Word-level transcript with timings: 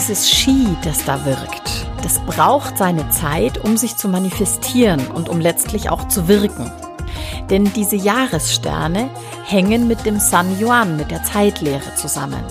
Dieses 0.00 0.30
Ski, 0.30 0.66
das 0.82 1.04
da 1.04 1.26
wirkt, 1.26 1.86
das 2.02 2.20
braucht 2.20 2.78
seine 2.78 3.10
Zeit, 3.10 3.58
um 3.62 3.76
sich 3.76 3.96
zu 3.96 4.08
manifestieren 4.08 5.06
und 5.08 5.28
um 5.28 5.40
letztlich 5.40 5.90
auch 5.90 6.08
zu 6.08 6.26
wirken. 6.26 6.72
Denn 7.50 7.70
diese 7.74 7.96
Jahressterne 7.96 9.10
hängen 9.44 9.88
mit 9.88 10.06
dem 10.06 10.18
San 10.18 10.58
Yuan, 10.58 10.96
mit 10.96 11.10
der 11.10 11.22
Zeitlehre 11.22 11.94
zusammen. 11.96 12.42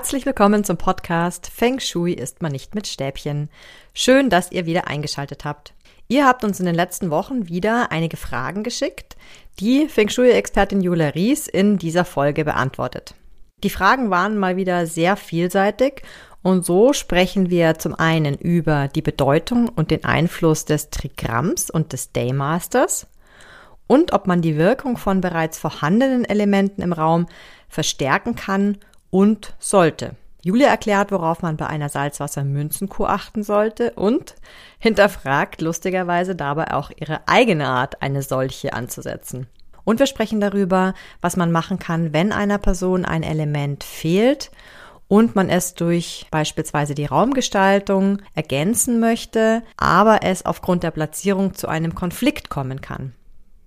Herzlich 0.00 0.24
willkommen 0.24 0.64
zum 0.64 0.78
Podcast 0.78 1.50
Feng 1.54 1.78
Shui 1.78 2.14
ist 2.14 2.40
man 2.40 2.52
nicht 2.52 2.74
mit 2.74 2.86
Stäbchen. 2.86 3.50
Schön, 3.92 4.30
dass 4.30 4.50
ihr 4.50 4.64
wieder 4.64 4.88
eingeschaltet 4.88 5.44
habt. 5.44 5.74
Ihr 6.08 6.26
habt 6.26 6.42
uns 6.42 6.58
in 6.58 6.64
den 6.64 6.74
letzten 6.74 7.10
Wochen 7.10 7.48
wieder 7.48 7.92
einige 7.92 8.16
Fragen 8.16 8.62
geschickt, 8.62 9.18
die 9.58 9.88
Feng 9.88 10.08
Shui-Expertin 10.08 10.80
Julia 10.80 11.08
Ries 11.08 11.48
in 11.48 11.76
dieser 11.76 12.06
Folge 12.06 12.46
beantwortet. 12.46 13.14
Die 13.62 13.68
Fragen 13.68 14.08
waren 14.08 14.38
mal 14.38 14.56
wieder 14.56 14.86
sehr 14.86 15.16
vielseitig 15.16 16.00
und 16.40 16.64
so 16.64 16.94
sprechen 16.94 17.50
wir 17.50 17.78
zum 17.78 17.94
einen 17.94 18.38
über 18.38 18.88
die 18.88 19.02
Bedeutung 19.02 19.68
und 19.68 19.90
den 19.90 20.06
Einfluss 20.06 20.64
des 20.64 20.88
Trigramms 20.88 21.68
und 21.68 21.92
des 21.92 22.10
Daymasters 22.12 23.06
und 23.86 24.14
ob 24.14 24.26
man 24.26 24.40
die 24.40 24.56
Wirkung 24.56 24.96
von 24.96 25.20
bereits 25.20 25.58
vorhandenen 25.58 26.24
Elementen 26.24 26.80
im 26.80 26.94
Raum 26.94 27.26
verstärken 27.68 28.34
kann 28.34 28.78
und 29.10 29.54
sollte. 29.58 30.16
Julia 30.42 30.68
erklärt, 30.68 31.12
worauf 31.12 31.42
man 31.42 31.58
bei 31.58 31.66
einer 31.66 31.90
Salzwassermünzenkur 31.90 33.10
achten 33.10 33.42
sollte 33.42 33.92
und 33.92 34.34
hinterfragt 34.78 35.60
lustigerweise 35.60 36.34
dabei 36.34 36.72
auch 36.72 36.90
ihre 36.96 37.28
eigene 37.28 37.66
Art, 37.66 38.00
eine 38.00 38.22
solche 38.22 38.72
anzusetzen. 38.72 39.48
Und 39.84 39.98
wir 39.98 40.06
sprechen 40.06 40.40
darüber, 40.40 40.94
was 41.20 41.36
man 41.36 41.52
machen 41.52 41.78
kann, 41.78 42.12
wenn 42.12 42.32
einer 42.32 42.58
Person 42.58 43.04
ein 43.04 43.22
Element 43.22 43.84
fehlt 43.84 44.50
und 45.08 45.34
man 45.34 45.50
es 45.50 45.74
durch 45.74 46.26
beispielsweise 46.30 46.94
die 46.94 47.06
Raumgestaltung 47.06 48.22
ergänzen 48.34 49.00
möchte, 49.00 49.62
aber 49.76 50.22
es 50.22 50.46
aufgrund 50.46 50.84
der 50.84 50.92
Platzierung 50.92 51.54
zu 51.54 51.68
einem 51.68 51.94
Konflikt 51.94 52.48
kommen 52.48 52.80
kann. 52.80 53.12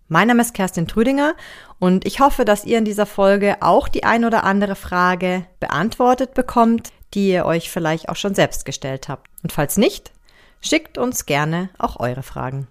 Mein 0.10 0.28
Name 0.28 0.42
ist 0.42 0.54
Kerstin 0.54 0.86
Trüdinger 0.86 1.34
und 1.80 2.06
ich 2.06 2.20
hoffe, 2.20 2.44
dass 2.44 2.66
ihr 2.66 2.78
in 2.78 2.84
dieser 2.84 3.06
Folge 3.06 3.62
auch 3.62 3.88
die 3.88 4.04
ein 4.04 4.26
oder 4.26 4.44
andere 4.44 4.76
Frage 4.76 5.46
beantwortet 5.62 6.34
bekommt, 6.34 6.90
die 7.14 7.30
ihr 7.30 7.46
euch 7.46 7.70
vielleicht 7.70 8.10
auch 8.10 8.18
schon 8.18 8.36
selbst 8.36 8.66
gestellt 8.66 9.08
habt. 9.08 9.30
Und 9.44 9.54
falls 9.54 9.78
nicht, 9.78 10.12
schickt 10.60 10.98
uns 10.98 11.26
gerne 11.26 11.70
auch 11.78 12.02
eure 12.02 12.22
Fragen. 12.22 12.68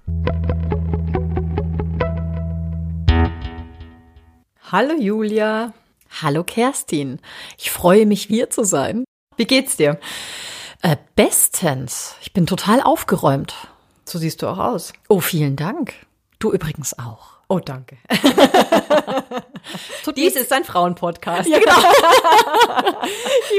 Hallo 4.70 4.94
Julia. 4.98 5.72
Hallo 6.20 6.44
Kerstin. 6.44 7.18
Ich 7.56 7.70
freue 7.70 8.04
mich, 8.04 8.24
hier 8.24 8.50
zu 8.50 8.64
sein. 8.64 9.04
Wie 9.38 9.46
geht's 9.46 9.78
dir? 9.78 9.98
Äh, 10.82 10.98
bestens. 11.16 12.14
Ich 12.20 12.34
bin 12.34 12.44
total 12.44 12.82
aufgeräumt. 12.82 13.54
So 14.04 14.18
siehst 14.18 14.42
du 14.42 14.48
auch 14.48 14.58
aus. 14.58 14.92
Oh, 15.08 15.20
vielen 15.20 15.56
Dank. 15.56 15.94
Du 16.42 16.50
übrigens 16.50 16.98
auch. 16.98 17.34
Oh, 17.46 17.60
danke. 17.60 17.98
Dies 20.16 20.34
ist 20.34 20.52
ein 20.52 20.64
Frauenpodcast. 20.64 21.48
Ja, 21.48 21.60
genau. 21.60 21.76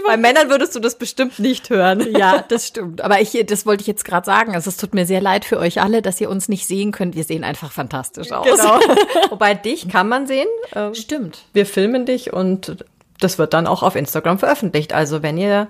Bei 0.06 0.18
Männern 0.18 0.50
würdest 0.50 0.76
du 0.76 0.82
das 0.82 0.98
bestimmt 0.98 1.40
nicht 1.40 1.70
hören. 1.70 2.06
Ja, 2.14 2.44
das 2.46 2.68
stimmt. 2.68 3.00
Aber 3.00 3.22
ich, 3.22 3.42
das 3.46 3.66
wollte 3.66 3.80
ich 3.80 3.88
jetzt 3.88 4.04
gerade 4.04 4.26
sagen. 4.26 4.54
Also 4.54 4.70
es 4.70 4.76
tut 4.76 4.94
mir 4.94 5.06
sehr 5.06 5.22
leid 5.22 5.46
für 5.46 5.60
euch 5.60 5.80
alle, 5.80 6.02
dass 6.02 6.20
ihr 6.20 6.30
uns 6.30 6.50
nicht 6.50 6.68
sehen 6.68 6.92
könnt. 6.92 7.16
Wir 7.16 7.24
sehen 7.24 7.46
einfach 7.46 7.72
fantastisch 7.72 8.34
aus. 8.34 8.46
Genau. 8.46 8.82
Wobei 9.30 9.54
dich 9.54 9.88
kann 9.88 10.10
man 10.10 10.28
sehen. 10.28 10.50
Ähm, 10.76 10.94
stimmt. 10.94 11.46
Wir 11.54 11.66
filmen 11.66 12.06
dich 12.06 12.34
und 12.34 12.84
das 13.22 13.38
wird 13.38 13.54
dann 13.54 13.66
auch 13.66 13.82
auf 13.82 13.96
Instagram 13.96 14.40
veröffentlicht. 14.40 14.92
Also 14.92 15.24
wenn 15.24 15.38
ihr 15.38 15.70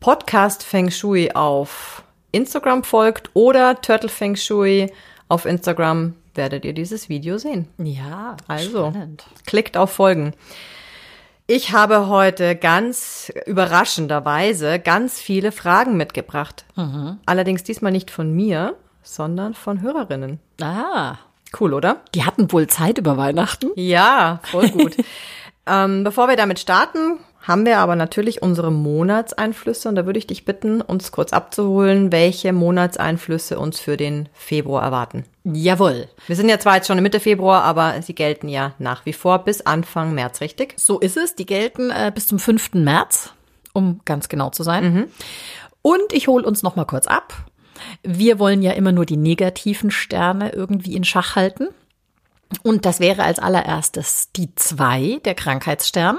Podcast 0.00 0.64
Feng 0.64 0.90
Shui 0.90 1.30
auf 1.30 2.02
Instagram 2.32 2.82
folgt 2.82 3.30
oder 3.34 3.80
Turtle 3.80 4.08
Feng 4.08 4.34
Shui 4.34 4.92
auf 5.28 5.46
Instagram, 5.46 6.16
werdet 6.34 6.64
ihr 6.64 6.72
dieses 6.72 7.08
Video 7.08 7.38
sehen. 7.38 7.68
Ja, 7.78 8.36
also 8.46 8.90
spannend. 8.90 9.24
klickt 9.46 9.76
auf 9.76 9.90
Folgen. 9.90 10.34
Ich 11.46 11.72
habe 11.72 12.06
heute 12.06 12.54
ganz 12.54 13.32
überraschenderweise 13.46 14.78
ganz 14.78 15.18
viele 15.18 15.50
Fragen 15.50 15.96
mitgebracht. 15.96 16.64
Mhm. 16.76 17.18
Allerdings 17.26 17.64
diesmal 17.64 17.90
nicht 17.90 18.10
von 18.10 18.32
mir, 18.32 18.76
sondern 19.02 19.54
von 19.54 19.80
Hörerinnen. 19.80 20.38
Ah. 20.60 21.16
Cool, 21.58 21.74
oder? 21.74 22.02
Die 22.14 22.24
hatten 22.24 22.52
wohl 22.52 22.68
Zeit 22.68 22.98
über 22.98 23.16
Weihnachten. 23.16 23.70
Ja, 23.74 24.40
voll 24.44 24.68
gut. 24.68 24.96
ähm, 25.66 26.04
bevor 26.04 26.28
wir 26.28 26.36
damit 26.36 26.60
starten, 26.60 27.18
haben 27.40 27.66
wir 27.66 27.78
aber 27.78 27.96
natürlich 27.96 28.42
unsere 28.42 28.70
Monatseinflüsse 28.70 29.88
und 29.88 29.96
da 29.96 30.06
würde 30.06 30.18
ich 30.18 30.26
dich 30.26 30.44
bitten, 30.44 30.80
uns 30.80 31.10
kurz 31.10 31.32
abzuholen, 31.32 32.12
welche 32.12 32.52
Monatseinflüsse 32.52 33.58
uns 33.58 33.80
für 33.80 33.96
den 33.96 34.28
Februar 34.32 34.82
erwarten. 34.82 35.24
Jawohl. 35.44 36.08
Wir 36.26 36.36
sind 36.36 36.48
ja 36.48 36.58
zwar 36.58 36.76
jetzt 36.76 36.86
schon 36.86 37.02
Mitte 37.02 37.20
Februar, 37.20 37.62
aber 37.64 38.02
sie 38.02 38.14
gelten 38.14 38.48
ja 38.48 38.74
nach 38.78 39.06
wie 39.06 39.12
vor 39.12 39.38
bis 39.44 39.62
Anfang 39.62 40.14
März, 40.14 40.40
richtig? 40.40 40.74
So 40.76 40.98
ist 40.98 41.16
es. 41.16 41.34
Die 41.34 41.46
gelten 41.46 41.90
äh, 41.90 42.12
bis 42.14 42.26
zum 42.26 42.38
5. 42.38 42.74
März, 42.74 43.32
um 43.72 44.00
ganz 44.04 44.28
genau 44.28 44.50
zu 44.50 44.62
sein. 44.62 44.92
Mhm. 44.92 45.06
Und 45.82 46.12
ich 46.12 46.28
hole 46.28 46.46
uns 46.46 46.62
noch 46.62 46.76
mal 46.76 46.84
kurz 46.84 47.06
ab. 47.06 47.32
Wir 48.02 48.38
wollen 48.38 48.62
ja 48.62 48.72
immer 48.72 48.92
nur 48.92 49.06
die 49.06 49.16
negativen 49.16 49.90
Sterne 49.90 50.52
irgendwie 50.52 50.94
in 50.94 51.04
Schach 51.04 51.36
halten. 51.36 51.68
Und 52.62 52.84
das 52.84 53.00
wäre 53.00 53.22
als 53.22 53.38
allererstes 53.38 54.32
die 54.32 54.54
2, 54.54 55.20
der 55.24 55.34
Krankheitsstern. 55.34 56.18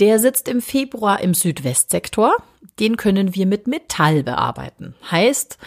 Der 0.00 0.18
sitzt 0.18 0.48
im 0.48 0.62
Februar 0.62 1.20
im 1.20 1.34
Südwestsektor. 1.34 2.34
Den 2.78 2.96
können 2.96 3.34
wir 3.34 3.46
mit 3.46 3.66
Metall 3.66 4.22
bearbeiten. 4.22 4.94
Heißt, 5.10 5.58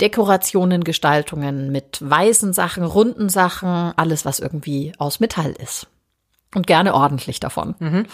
Dekorationen, 0.00 0.82
Gestaltungen 0.82 1.70
mit 1.70 1.98
weißen 2.00 2.52
Sachen, 2.52 2.82
runden 2.82 3.28
Sachen, 3.28 3.92
alles, 3.96 4.24
was 4.24 4.40
irgendwie 4.40 4.92
aus 4.98 5.20
Metall 5.20 5.52
ist. 5.52 5.86
Und 6.52 6.66
gerne 6.66 6.94
ordentlich 6.94 7.38
davon. 7.38 7.76
Mhm. 7.78 8.06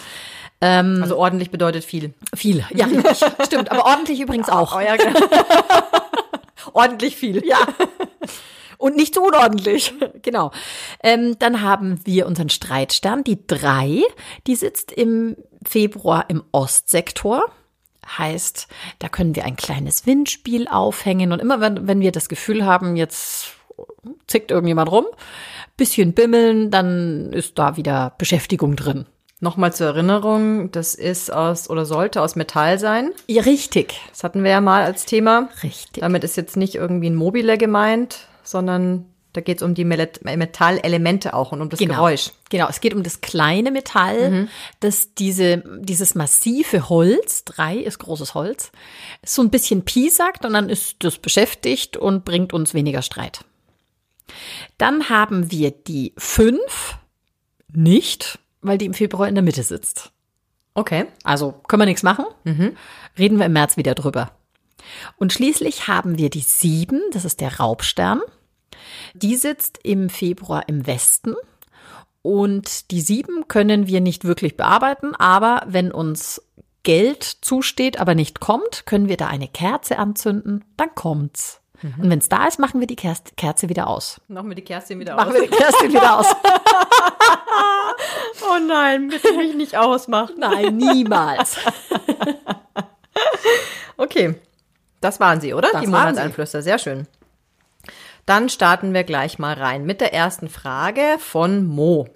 Ähm, 0.61 0.99
also 1.01 1.17
ordentlich 1.17 1.49
bedeutet 1.49 1.83
viel. 1.83 2.13
Viel, 2.35 2.63
ja, 2.75 2.87
stimmt. 3.43 3.71
Aber 3.71 3.85
ordentlich 3.85 4.19
übrigens 4.19 4.49
auch. 4.49 4.75
Oh, 4.75 4.79
ja, 4.79 4.95
genau. 4.95 5.19
ordentlich 6.73 7.15
viel. 7.15 7.43
Ja. 7.43 7.57
Und 8.77 8.95
nicht 8.95 9.13
zu 9.13 9.21
unordentlich. 9.21 9.93
genau. 10.21 10.51
Ähm, 11.03 11.37
dann 11.39 11.61
haben 11.61 11.99
wir 12.05 12.27
unseren 12.27 12.49
Streitstern, 12.49 13.23
die 13.23 13.45
drei. 13.47 14.03
Die 14.45 14.55
sitzt 14.55 14.91
im 14.91 15.35
Februar 15.65 16.25
im 16.29 16.43
Ostsektor. 16.51 17.45
Heißt, 18.17 18.67
da 18.99 19.09
können 19.09 19.35
wir 19.35 19.45
ein 19.45 19.57
kleines 19.57 20.05
Windspiel 20.05 20.67
aufhängen. 20.67 21.31
Und 21.31 21.39
immer 21.39 21.59
wenn, 21.59 21.87
wenn 21.87 21.99
wir 21.99 22.11
das 22.11 22.29
Gefühl 22.29 22.65
haben, 22.65 22.95
jetzt 22.95 23.57
zickt 24.27 24.51
irgendjemand 24.51 24.91
rum, 24.91 25.05
bisschen 25.75 26.13
bimmeln, 26.13 26.71
dann 26.71 27.33
ist 27.33 27.59
da 27.59 27.77
wieder 27.77 28.13
Beschäftigung 28.17 28.75
drin. 28.75 29.05
Nochmal 29.39 29.71
zur 29.71 29.87
Erinnerung, 29.87 30.71
das 30.71 30.95
ist 30.95 31.31
aus 31.31 31.69
oder 31.69 31.85
sollte 31.85 32.23
aus 32.23 32.35
Metall 32.35 32.79
sein. 32.79 33.11
Ja, 33.27 33.43
richtig. 33.43 34.01
Das 34.09 34.23
hatten 34.23 34.43
wir 34.43 34.49
ja 34.49 34.61
mal 34.61 34.83
als 34.83 35.05
Thema. 35.05 35.49
Richtig. 35.61 36.01
Damit 36.01 36.23
ist 36.23 36.37
jetzt 36.37 36.57
nicht 36.57 36.73
irgendwie 36.73 37.11
ein 37.11 37.15
Mobile 37.15 37.59
gemeint, 37.59 38.26
sondern 38.51 39.05
da 39.33 39.41
geht 39.41 39.57
es 39.57 39.63
um 39.63 39.75
die 39.75 39.85
Metallelemente 39.85 41.35
auch 41.35 41.51
und 41.51 41.61
um 41.61 41.69
das 41.69 41.79
genau. 41.79 41.95
Geräusch. 41.95 42.31
Genau, 42.49 42.67
es 42.69 42.81
geht 42.81 42.95
um 42.95 43.03
das 43.03 43.21
kleine 43.21 43.69
Metall, 43.69 44.31
mhm. 44.31 44.49
das 44.79 45.13
diese, 45.13 45.63
dieses 45.79 46.15
massive 46.15 46.89
Holz, 46.89 47.43
drei 47.43 47.77
ist 47.77 47.99
großes 47.99 48.33
Holz, 48.33 48.71
so 49.23 49.43
ein 49.43 49.51
bisschen 49.51 49.85
piesackt 49.85 50.43
und 50.43 50.53
dann 50.53 50.69
ist 50.69 50.95
das 51.03 51.19
beschäftigt 51.19 51.97
und 51.97 52.25
bringt 52.25 52.51
uns 52.51 52.73
weniger 52.73 53.03
Streit. 53.03 53.41
Dann 54.79 55.09
haben 55.09 55.51
wir 55.51 55.69
die 55.69 56.13
fünf 56.17 56.97
nicht, 57.71 58.39
weil 58.61 58.79
die 58.79 58.85
im 58.85 58.95
Februar 58.95 59.27
in 59.27 59.35
der 59.35 59.43
Mitte 59.43 59.61
sitzt. 59.61 60.11
Okay. 60.73 61.05
Also 61.23 61.53
können 61.67 61.81
wir 61.81 61.85
nichts 61.85 62.03
machen. 62.03 62.25
Mhm. 62.43 62.75
Reden 63.17 63.37
wir 63.37 63.45
im 63.45 63.53
März 63.53 63.77
wieder 63.77 63.93
drüber. 63.93 64.31
Und 65.17 65.33
schließlich 65.33 65.87
haben 65.87 66.17
wir 66.17 66.29
die 66.29 66.41
sieben, 66.41 67.01
das 67.11 67.25
ist 67.25 67.41
der 67.41 67.57
Raubstern. 67.59 68.21
Die 69.13 69.35
sitzt 69.35 69.79
im 69.83 70.09
Februar 70.09 70.67
im 70.67 70.85
Westen. 70.87 71.35
Und 72.21 72.91
die 72.91 73.01
sieben 73.01 73.47
können 73.47 73.87
wir 73.87 74.01
nicht 74.01 74.25
wirklich 74.25 74.57
bearbeiten, 74.57 75.15
aber 75.15 75.63
wenn 75.67 75.91
uns 75.91 76.41
Geld 76.83 77.23
zusteht, 77.23 77.99
aber 77.99 78.15
nicht 78.15 78.39
kommt, 78.39 78.85
können 78.85 79.07
wir 79.07 79.17
da 79.17 79.27
eine 79.27 79.47
Kerze 79.47 79.97
anzünden, 79.97 80.65
dann 80.77 80.93
kommt's. 80.95 81.61
Mhm. 81.81 82.03
Und 82.03 82.09
wenn 82.09 82.19
es 82.19 82.29
da 82.29 82.47
ist, 82.47 82.59
machen 82.59 82.79
wir 82.79 82.87
die 82.87 82.95
Kerze 82.95 83.69
wieder 83.69 83.87
aus. 83.87 84.19
Machen 84.27 84.49
wir 84.49 84.55
die 84.55 84.63
Kerze 84.63 84.97
wieder 84.97 85.15
machen 85.15 85.29
aus. 85.29 85.33
Machen 85.33 85.41
wir 85.41 85.49
die 85.49 85.55
Kerze 85.63 85.87
wieder 85.87 86.19
aus. 86.19 86.27
oh 88.41 88.59
nein, 88.67 89.09
bitte 89.09 89.33
mich 89.33 89.55
nicht 89.55 89.77
ausmachen. 89.77 90.35
Nein, 90.37 90.77
niemals. 90.77 91.57
okay. 93.97 94.35
Das 95.01 95.19
waren 95.19 95.41
sie, 95.41 95.53
oder? 95.53 95.69
Das 95.71 95.81
die 95.81 95.87
Monatseinflüster. 95.87 96.61
Sehr 96.61 96.79
schön. 96.79 97.07
Dann 98.25 98.49
starten 98.49 98.93
wir 98.93 99.03
gleich 99.03 99.39
mal 99.39 99.53
rein 99.53 99.85
mit 99.85 100.01
der 100.01 100.13
ersten 100.13 100.49
Frage 100.49 101.17
von 101.19 101.65
Mo. 101.65 102.07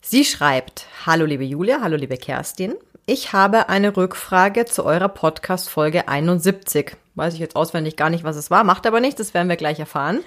Sie 0.00 0.24
schreibt, 0.24 0.86
hallo 1.06 1.24
liebe 1.24 1.44
Julia, 1.44 1.80
hallo 1.80 1.96
liebe 1.96 2.16
Kerstin. 2.16 2.74
Ich 3.10 3.32
habe 3.32 3.70
eine 3.70 3.96
Rückfrage 3.96 4.66
zu 4.66 4.84
eurer 4.84 5.08
Podcast-Folge 5.08 6.08
71. 6.08 6.94
Weiß 7.14 7.32
ich 7.32 7.40
jetzt 7.40 7.56
auswendig 7.56 7.96
gar 7.96 8.10
nicht, 8.10 8.22
was 8.22 8.36
es 8.36 8.50
war, 8.50 8.64
macht 8.64 8.86
aber 8.86 9.00
nichts, 9.00 9.16
das 9.16 9.32
werden 9.32 9.48
wir 9.48 9.56
gleich 9.56 9.80
erfahren. 9.80 10.20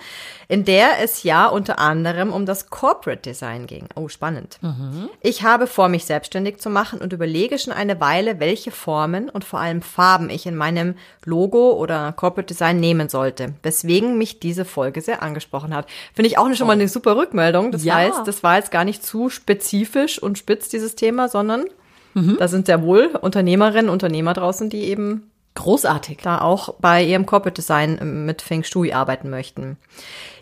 In 0.47 0.65
der 0.65 0.99
es 0.99 1.21
ja 1.21 1.45
unter 1.45 1.77
anderem 1.77 2.33
um 2.33 2.47
das 2.47 2.71
Corporate 2.71 3.21
Design 3.21 3.67
ging. 3.67 3.85
Oh, 3.95 4.07
spannend. 4.07 4.57
Ich 5.21 5.43
habe 5.43 5.67
vor, 5.67 5.89
mich 5.89 6.05
selbstständig 6.05 6.57
zu 6.57 6.71
machen 6.71 6.99
und 6.99 7.13
überlege 7.13 7.59
schon 7.59 7.71
eine 7.71 8.01
Weile, 8.01 8.39
welche 8.39 8.71
Formen 8.71 9.29
und 9.29 9.45
vor 9.45 9.59
allem 9.59 9.83
Farben 9.83 10.31
ich 10.31 10.47
in 10.47 10.55
meinem 10.55 10.95
Logo 11.23 11.73
oder 11.73 12.11
Corporate 12.13 12.47
Design 12.51 12.79
nehmen 12.79 13.09
sollte, 13.09 13.53
weswegen 13.61 14.17
mich 14.17 14.39
diese 14.39 14.65
Folge 14.65 15.01
sehr 15.01 15.21
angesprochen 15.21 15.75
hat. 15.75 15.85
Finde 16.15 16.29
ich 16.29 16.39
auch 16.39 16.51
schon 16.55 16.65
mal 16.65 16.73
eine 16.73 16.87
super 16.89 17.15
Rückmeldung. 17.15 17.71
Das 17.71 17.83
Ja. 17.83 17.93
heißt, 17.97 18.21
das 18.25 18.41
war 18.41 18.55
jetzt 18.57 18.71
gar 18.71 18.85
nicht 18.85 19.05
zu 19.05 19.29
spezifisch 19.29 20.17
und 20.21 20.39
spitz, 20.39 20.67
dieses 20.67 20.95
Thema, 20.95 21.29
sondern 21.29 21.65
da 22.37 22.47
sind 22.47 22.65
sehr 22.65 22.81
wohl 22.83 23.07
Unternehmerinnen, 23.21 23.89
Unternehmer 23.89 24.33
draußen, 24.33 24.69
die 24.69 24.83
eben 24.83 25.31
Großartig. 25.53 26.19
da 26.23 26.39
auch 26.41 26.75
bei 26.79 27.03
ihrem 27.03 27.25
Corporate 27.25 27.61
Design 27.61 27.97
ähm, 28.01 28.25
mit 28.25 28.41
Feng 28.41 28.63
Shui 28.63 28.93
arbeiten 28.93 29.29
möchten. 29.29 29.77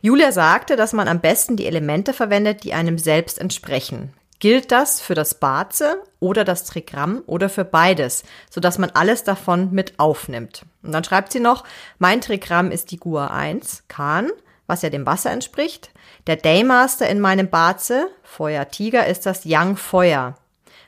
Julia 0.02 0.32
sagte, 0.32 0.76
dass 0.76 0.94
man 0.94 1.08
am 1.08 1.20
besten 1.20 1.58
die 1.58 1.66
Elemente 1.66 2.14
verwendet, 2.14 2.64
die 2.64 2.74
einem 2.74 2.98
selbst 2.98 3.40
entsprechen. 3.40 4.14
Gilt 4.40 4.72
das 4.72 5.02
für 5.02 5.16
das 5.16 5.34
Baze 5.34 6.02
oder 6.20 6.46
das 6.46 6.64
Trigramm 6.64 7.24
oder 7.26 7.50
für 7.50 7.66
beides, 7.66 8.24
sodass 8.50 8.78
man 8.78 8.92
alles 8.92 9.24
davon 9.24 9.72
mit 9.72 10.00
aufnimmt? 10.00 10.64
Und 10.82 10.94
dann 10.94 11.04
schreibt 11.04 11.34
sie 11.34 11.42
noch, 11.42 11.66
mein 11.98 12.22
Trigramm 12.22 12.72
ist 12.72 12.92
die 12.92 13.00
Gua 13.00 13.28
1, 13.28 13.84
Kahn, 13.90 14.30
was 14.66 14.82
ja 14.82 14.90
dem 14.90 15.06
Wasser 15.06 15.32
entspricht. 15.32 15.92
Der 16.28 16.38
Daymaster 16.38 17.10
in 17.10 17.20
meinem 17.20 17.50
Baze, 17.50 18.10
Feuer 18.24 18.70
Tiger, 18.70 19.08
ist 19.08 19.26
das 19.26 19.44
Yang 19.44 19.76
Feuer. 19.76 20.36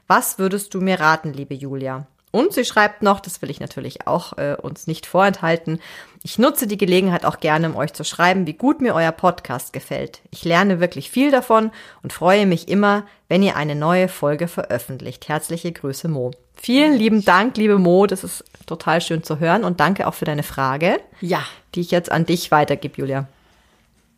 Was 0.08 0.40
würdest 0.40 0.74
du 0.74 0.82
mir 0.82 1.00
raten, 1.00 1.34
liebe 1.34 1.54
Julia? 1.54 2.06
Und 2.32 2.54
sie 2.54 2.64
schreibt 2.64 3.02
noch, 3.02 3.20
das 3.20 3.42
will 3.42 3.50
ich 3.50 3.60
natürlich 3.60 4.08
auch 4.08 4.38
äh, 4.38 4.56
uns 4.62 4.88
nicht 4.88 5.06
vorenthalten, 5.06 5.80
ich 6.24 6.38
nutze 6.38 6.66
die 6.68 6.78
Gelegenheit 6.78 7.26
auch 7.26 7.40
gerne, 7.40 7.68
um 7.70 7.76
euch 7.76 7.94
zu 7.94 8.04
schreiben, 8.06 8.46
wie 8.48 8.54
gut 8.54 8.80
mir 8.80 8.94
euer 8.94 9.12
Podcast 9.12 9.74
gefällt. 9.74 10.22
Ich 10.30 10.46
lerne 10.46 10.80
wirklich 10.80 11.10
viel 11.10 11.32
davon 11.32 11.72
und 12.04 12.14
freue 12.14 12.46
mich 12.46 12.70
immer, 12.70 13.04
wenn 13.28 13.42
ihr 13.44 13.56
eine 13.58 13.76
neue 13.76 14.08
Folge 14.08 14.48
veröffentlicht. 14.48 15.28
Herzliche 15.28 15.72
Grüße, 15.72 16.08
Mo. 16.08 16.32
Vielen 16.56 16.94
lieben 16.96 17.26
Dank, 17.26 17.58
liebe 17.58 17.80
Mo, 17.80 18.06
das 18.06 18.24
ist 18.24 18.46
total 18.68 19.02
schön 19.02 19.24
zu 19.24 19.40
hören 19.40 19.64
und 19.64 19.80
danke 19.80 20.08
auch 20.08 20.14
für 20.14 20.26
deine 20.26 20.44
Frage, 20.44 21.00
Ja. 21.22 21.44
die 21.74 21.82
ich 21.82 21.90
jetzt 21.92 22.12
an 22.12 22.26
dich 22.28 22.52
weitergebe, 22.52 23.02
Julia. 23.02 23.28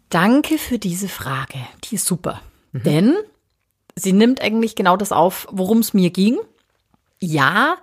Danke 0.09 0.57
für 0.57 0.77
diese 0.77 1.07
Frage. 1.07 1.57
Die 1.85 1.95
ist 1.95 2.05
super. 2.05 2.41
Denn 2.73 3.15
sie 3.95 4.13
nimmt 4.13 4.41
eigentlich 4.41 4.75
genau 4.75 4.97
das 4.97 5.11
auf, 5.11 5.47
worum 5.51 5.79
es 5.79 5.93
mir 5.93 6.09
ging. 6.09 6.39
Ja, 7.19 7.77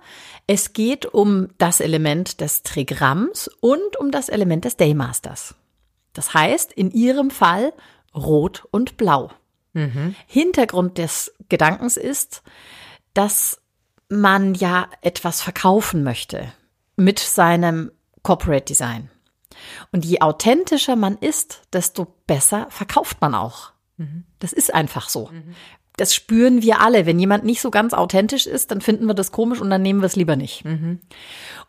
es 0.47 0.73
geht 0.73 1.05
um 1.05 1.47
das 1.57 1.79
Element 1.79 2.41
des 2.41 2.63
Trigramms 2.63 3.49
und 3.59 3.97
um 3.97 4.11
das 4.11 4.29
Element 4.29 4.65
des 4.65 4.77
Daymasters. 4.77 5.55
Das 6.13 6.33
heißt, 6.33 6.73
in 6.73 6.91
ihrem 6.91 7.31
Fall 7.31 7.73
Rot 8.13 8.67
und 8.71 8.97
Blau. 8.97 9.31
Hintergrund 10.27 10.97
des 10.97 11.33
Gedankens 11.47 11.95
ist, 11.95 12.43
dass 13.13 13.61
man 14.09 14.53
ja 14.53 14.89
etwas 15.01 15.41
verkaufen 15.41 16.03
möchte 16.03 16.51
mit 16.97 17.19
seinem 17.19 17.91
Corporate 18.23 18.65
Design. 18.65 19.09
Und 19.91 20.03
je 20.05 20.19
authentischer 20.21 20.97
man 20.97 21.17
ist, 21.17 21.61
desto 21.71 22.07
besser 22.27 22.67
verkauft 22.69 23.21
man 23.21 23.33
auch. 23.33 23.71
Das 24.39 24.51
ist 24.51 24.73
einfach 24.73 25.07
so. 25.07 25.29
Das 25.97 26.15
spüren 26.15 26.61
wir 26.61 26.81
alle. 26.81 27.05
Wenn 27.05 27.19
jemand 27.19 27.43
nicht 27.43 27.61
so 27.61 27.69
ganz 27.69 27.93
authentisch 27.93 28.47
ist, 28.47 28.71
dann 28.71 28.81
finden 28.81 29.05
wir 29.07 29.13
das 29.13 29.31
komisch 29.31 29.59
und 29.61 29.69
dann 29.69 29.81
nehmen 29.81 30.01
wir 30.01 30.05
es 30.07 30.15
lieber 30.15 30.35
nicht. 30.35 30.63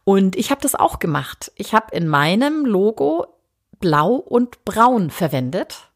Und 0.05 0.37
ich 0.37 0.51
habe 0.51 0.61
das 0.61 0.75
auch 0.75 0.99
gemacht. 0.99 1.53
Ich 1.57 1.75
habe 1.75 1.95
in 1.95 2.09
meinem 2.09 2.65
Logo 2.65 3.27
blau 3.81 4.15
und 4.15 4.65
braun 4.65 5.11
verwendet, 5.11 5.89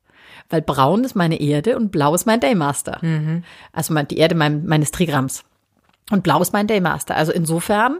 weil 0.50 0.60
braun 0.62 1.04
ist 1.04 1.14
meine 1.14 1.40
Erde 1.40 1.76
und 1.76 1.90
blau 1.92 2.14
ist 2.14 2.26
mein 2.26 2.40
Daymaster. 2.40 3.00
Also 3.72 3.94
mein- 3.94 4.08
die 4.08 4.18
Erde 4.18 4.34
mein, 4.34 4.66
meines 4.66 4.90
Trigramms. 4.90 5.44
Und 6.12 6.22
blau 6.22 6.40
ist 6.40 6.52
mein 6.52 6.68
Daymaster. 6.68 7.16
Also 7.16 7.32
insofern 7.32 7.98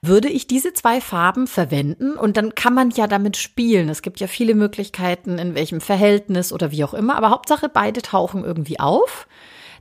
würde 0.00 0.28
ich 0.28 0.46
diese 0.46 0.72
zwei 0.74 1.00
Farben 1.00 1.48
verwenden 1.48 2.12
und 2.16 2.36
dann 2.36 2.54
kann 2.54 2.72
man 2.72 2.90
ja 2.90 3.08
damit 3.08 3.36
spielen. 3.36 3.88
Es 3.88 4.02
gibt 4.02 4.20
ja 4.20 4.28
viele 4.28 4.54
Möglichkeiten, 4.54 5.38
in 5.38 5.56
welchem 5.56 5.80
Verhältnis 5.80 6.52
oder 6.52 6.70
wie 6.70 6.84
auch 6.84 6.94
immer. 6.94 7.16
Aber 7.16 7.30
Hauptsache, 7.30 7.68
beide 7.68 8.00
tauchen 8.02 8.44
irgendwie 8.44 8.78
auf. 8.78 9.26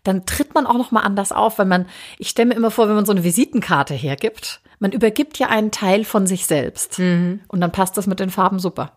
Dann 0.07 0.25
tritt 0.25 0.53
man 0.55 0.65
auch 0.65 0.77
noch 0.77 0.91
mal 0.91 1.01
anders 1.01 1.31
auf, 1.31 1.59
weil 1.59 1.65
man, 1.65 1.85
ich 2.17 2.29
stelle 2.29 2.49
mir 2.49 2.55
immer 2.55 2.71
vor, 2.71 2.87
wenn 2.87 2.95
man 2.95 3.05
so 3.05 3.11
eine 3.11 3.23
Visitenkarte 3.23 3.93
hergibt, 3.93 4.61
man 4.79 4.91
übergibt 4.91 5.39
ja 5.39 5.47
einen 5.47 5.71
Teil 5.71 6.05
von 6.05 6.27
sich 6.27 6.45
selbst. 6.45 6.99
Und 7.47 7.61
dann 7.61 7.71
passt 7.71 7.97
das 7.97 8.07
mit 8.07 8.19
den 8.19 8.29
Farben 8.29 8.59
super. 8.59 8.91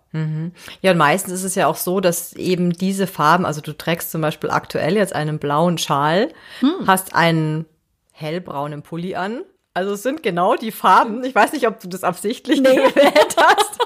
Ja, 0.82 0.92
und 0.92 0.98
meistens 0.98 1.32
ist 1.32 1.44
es 1.44 1.54
ja 1.54 1.66
auch 1.66 1.76
so, 1.76 2.00
dass 2.00 2.34
eben 2.34 2.72
diese 2.72 3.06
Farben, 3.06 3.46
also 3.46 3.60
du 3.60 3.72
trägst 3.76 4.10
zum 4.10 4.20
Beispiel 4.20 4.50
aktuell 4.50 4.96
jetzt 4.96 5.14
einen 5.14 5.38
blauen 5.38 5.78
Schal, 5.78 6.28
hast 6.86 7.14
einen 7.14 7.64
hellbraunen 8.12 8.82
Pulli 8.82 9.14
an. 9.16 9.40
Also 9.72 9.92
es 9.94 10.02
sind 10.02 10.22
genau 10.22 10.56
die 10.56 10.72
Farben. 10.72 11.24
Ich 11.24 11.34
weiß 11.34 11.52
nicht, 11.52 11.66
ob 11.66 11.80
du 11.80 11.88
das 11.88 12.04
absichtlich 12.04 12.62
gewählt 12.62 13.36
hast. 13.36 13.78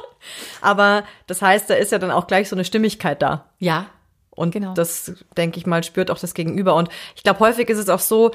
Aber 0.60 1.04
das 1.26 1.42
heißt, 1.42 1.70
da 1.70 1.74
ist 1.74 1.92
ja 1.92 1.98
dann 1.98 2.10
auch 2.10 2.26
gleich 2.26 2.48
so 2.48 2.56
eine 2.56 2.64
Stimmigkeit 2.64 3.22
da. 3.22 3.50
Ja, 3.58 3.86
Und 4.36 4.52
Genau. 4.52 4.74
das, 4.74 5.12
denke 5.36 5.58
ich 5.58 5.66
mal, 5.66 5.82
spürt 5.84 6.10
auch 6.10 6.18
das 6.18 6.34
Gegenüber. 6.34 6.74
Und 6.74 6.88
ich 7.16 7.22
glaube, 7.22 7.40
häufig 7.40 7.68
ist 7.68 7.78
es 7.78 7.88
auch 7.88 8.00
so, 8.00 8.32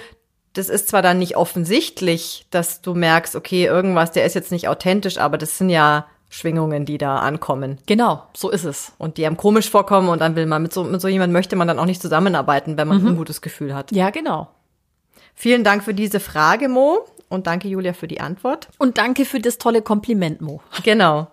das 0.54 0.70
ist 0.70 0.88
zwar 0.90 1.02
dann 1.02 1.20
nicht 1.20 1.38
offensichtlich, 1.38 2.46
dass 2.50 2.82
du 2.82 2.94
merkst, 2.96 3.36
okay, 3.36 3.66
irgendwas, 3.66 4.12
der 4.12 4.26
ist 4.26 4.34
jetzt 4.34 4.52
nicht 4.52 4.68
authentisch, 4.68 5.18
aber 5.18 5.38
das 5.38 5.58
sind 5.58 5.70
ja 5.70 6.08
Schwingungen, 6.30 6.86
die 6.86 7.00
da 7.00 7.18
ankommen 7.18 7.80
genau, 7.88 8.24
so 8.36 8.52
ist 8.52 8.64
es. 8.64 8.92
und 9.00 9.18
die 9.18 9.26
einem 9.26 9.36
komisch 9.38 9.70
vorkommen 9.70 10.10
und 10.10 10.22
dann 10.22 10.36
will 10.36 10.46
man 10.46 10.62
mit 10.62 10.72
so, 10.72 10.84
mit 10.84 11.02
so 11.02 11.08
jemand 11.08 11.34
möchte 11.34 11.56
man 11.56 11.68
dann 11.68 11.80
auch 11.80 11.86
nicht 11.86 12.02
zusammenarbeiten, 12.02 12.78
wenn 12.78 12.88
man 12.88 13.06
ein 13.06 13.18
gutes 13.18 13.42
Gefühl 13.42 13.74
hat. 13.74 13.92
Ja, 13.92 14.12
genau. 14.12 14.48
Vielen 15.34 15.64
Dank 15.64 15.84
für 15.84 15.94
diese 15.94 16.20
Frage, 16.20 16.70
Mo. 16.70 17.00
Und 17.30 17.48
danke, 17.48 17.68
Julia, 17.68 17.94
für 17.94 18.08
die 18.08 18.20
Antwort. 18.20 18.68
Und 18.78 18.98
danke 18.98 19.26
für 19.26 19.40
das 19.40 19.58
tolle 19.58 19.82
Kompliment, 19.82 20.42
Mo. 20.42 20.62
Genau. 20.84 21.28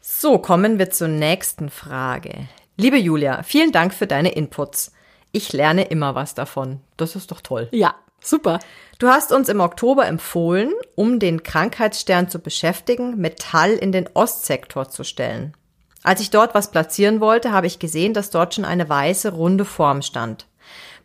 So, 0.00 0.38
kommen 0.38 0.78
wir 0.78 0.90
zur 0.90 1.08
nächsten 1.08 1.70
Frage. 1.70 2.48
Liebe 2.76 2.96
Julia, 2.96 3.44
vielen 3.44 3.70
Dank 3.70 3.94
für 3.94 4.08
deine 4.08 4.32
Inputs. 4.32 4.92
Ich 5.30 5.52
lerne 5.52 5.84
immer 5.84 6.16
was 6.16 6.34
davon. 6.34 6.80
Das 6.96 7.14
ist 7.14 7.30
doch 7.30 7.40
toll. 7.40 7.68
Ja, 7.70 7.94
super. 8.20 8.58
Du 8.98 9.08
hast 9.08 9.32
uns 9.32 9.48
im 9.48 9.60
Oktober 9.60 10.06
empfohlen, 10.06 10.72
um 10.96 11.20
den 11.20 11.44
Krankheitsstern 11.44 12.28
zu 12.28 12.40
beschäftigen, 12.40 13.16
Metall 13.16 13.72
in 13.72 13.92
den 13.92 14.08
Ostsektor 14.14 14.88
zu 14.88 15.04
stellen. 15.04 15.54
Als 16.02 16.20
ich 16.20 16.30
dort 16.30 16.54
was 16.54 16.72
platzieren 16.72 17.20
wollte, 17.20 17.52
habe 17.52 17.68
ich 17.68 17.78
gesehen, 17.78 18.12
dass 18.12 18.30
dort 18.30 18.54
schon 18.54 18.64
eine 18.64 18.88
weiße, 18.88 19.32
runde 19.32 19.64
Form 19.64 20.02
stand. 20.02 20.46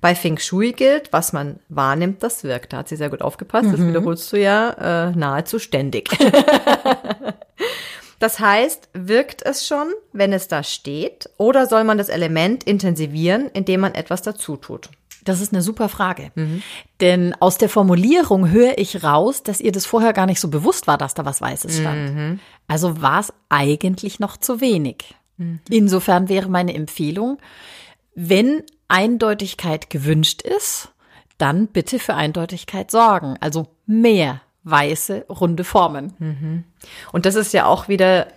Bei 0.02 0.16
Feng 0.16 0.40
Shui 0.40 0.72
gilt, 0.72 1.14
was 1.14 1.34
man 1.34 1.60
wahrnimmt, 1.70 2.24
das 2.24 2.44
wirkt. 2.44 2.74
Da 2.74 2.78
hat 2.78 2.90
sie 2.90 2.96
sehr 2.96 3.10
gut 3.10 3.22
aufgepasst. 3.22 3.70
Das 3.72 3.80
wiederholst 3.80 4.32
du 4.34 4.38
ja 4.38 5.10
äh, 5.10 5.12
nahezu 5.12 5.60
ständig. 5.60 6.10
das 8.20 8.40
heißt, 8.40 8.90
wirkt 8.94 9.42
es 9.46 9.66
schon, 9.66 9.88
wenn 10.14 10.34
es 10.34 10.48
da 10.48 10.64
steht, 10.64 11.30
oder 11.38 11.66
soll 11.68 11.84
man 11.84 11.98
das 11.98 12.10
Element 12.10 12.66
intensivieren, 12.66 13.50
indem 13.54 13.80
man 13.82 13.96
etwas 13.96 14.22
dazu 14.22 14.58
tut? 14.58 14.90
Das 15.26 15.42
ist 15.42 15.54
eine 15.54 15.62
super 15.62 15.90
Frage. 15.90 16.32
Denn 17.02 17.36
aus 17.40 17.58
der 17.58 17.70
Formulierung 17.70 18.50
höre 18.50 18.78
ich 18.78 19.04
raus, 19.04 19.44
dass 19.44 19.62
ihr 19.62 19.72
das 19.72 19.86
vorher 19.86 20.14
gar 20.14 20.26
nicht 20.26 20.40
so 20.40 20.48
bewusst 20.48 20.88
war, 20.88 20.98
dass 20.98 21.14
da 21.14 21.26
was 21.26 21.42
Weißes 21.42 21.80
stand. 21.80 22.40
Also 22.68 23.02
war 23.02 23.20
es 23.20 23.34
eigentlich 23.50 24.20
noch 24.20 24.38
zu 24.38 24.62
wenig. 24.62 25.16
Insofern 25.70 26.30
wäre 26.30 26.50
meine 26.50 26.74
Empfehlung, 26.74 27.38
wenn 28.16 28.64
Eindeutigkeit 28.88 29.90
gewünscht 29.90 30.42
ist, 30.42 30.90
dann 31.38 31.68
bitte 31.68 32.00
für 32.00 32.16
Eindeutigkeit 32.16 32.92
sorgen. 32.92 33.38
Also 33.40 33.68
mehr 33.86 34.42
weiße, 34.64 35.26
runde 35.30 35.64
Formen. 35.64 36.66
Und 37.12 37.26
das 37.26 37.36
ist 37.36 37.54
ja 37.54 37.66
auch 37.66 37.88
wieder, 37.88 38.28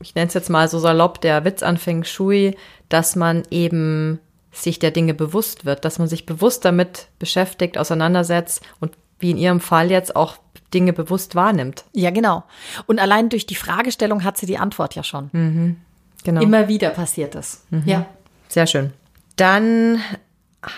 ich 0.00 0.14
nenne 0.14 0.28
es 0.28 0.34
jetzt 0.34 0.50
mal 0.50 0.68
so 0.68 0.78
salopp, 0.78 1.20
der 1.20 1.44
Witz 1.44 1.62
an 1.62 1.76
Feng 1.76 2.04
Shui, 2.04 2.56
dass 2.88 3.16
man 3.16 3.42
eben 3.50 4.20
sich 4.52 4.78
der 4.78 4.90
Dinge 4.90 5.14
bewusst 5.14 5.64
wird, 5.64 5.84
dass 5.84 5.98
man 5.98 6.08
sich 6.08 6.24
bewusst 6.26 6.64
damit 6.64 7.08
beschäftigt, 7.18 7.78
auseinandersetzt 7.78 8.62
und 8.80 8.92
wie 9.18 9.30
in 9.30 9.38
ihrem 9.38 9.60
Fall 9.60 9.90
jetzt 9.90 10.16
auch 10.16 10.36
Dinge 10.72 10.92
bewusst 10.92 11.34
wahrnimmt. 11.34 11.84
Ja, 11.92 12.10
genau. 12.10 12.44
Und 12.86 12.98
allein 12.98 13.28
durch 13.28 13.46
die 13.46 13.54
Fragestellung 13.54 14.24
hat 14.24 14.36
sie 14.36 14.46
die 14.46 14.58
Antwort 14.58 14.94
ja 14.94 15.02
schon. 15.02 15.76
Genau. 16.24 16.40
Immer 16.40 16.68
wieder 16.68 16.90
passiert 16.90 17.34
es. 17.34 17.64
Ja. 17.84 18.06
Sehr 18.48 18.66
schön. 18.66 18.92
Dann 19.36 20.00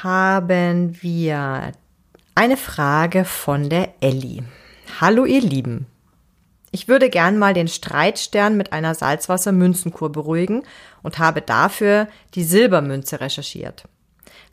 haben 0.03 1.01
wir 1.03 1.73
eine 2.35 2.57
Frage 2.57 3.25
von 3.25 3.69
der 3.69 3.95
Elli. 4.01 4.43
Hallo 5.01 5.27
ihr 5.27 5.41
Lieben. 5.41 5.87
Ich 6.73 6.89
würde 6.89 7.09
gern 7.09 7.39
mal 7.39 7.55
den 7.55 7.69
Streitstern 7.69 8.57
mit 8.57 8.73
einer 8.73 8.95
Salzwassermünzenkur 8.95 10.11
beruhigen 10.11 10.65
und 11.05 11.21
habe 11.21 11.41
dafür 11.41 12.09
die 12.35 12.43
Silbermünze 12.43 13.21
recherchiert. 13.21 13.85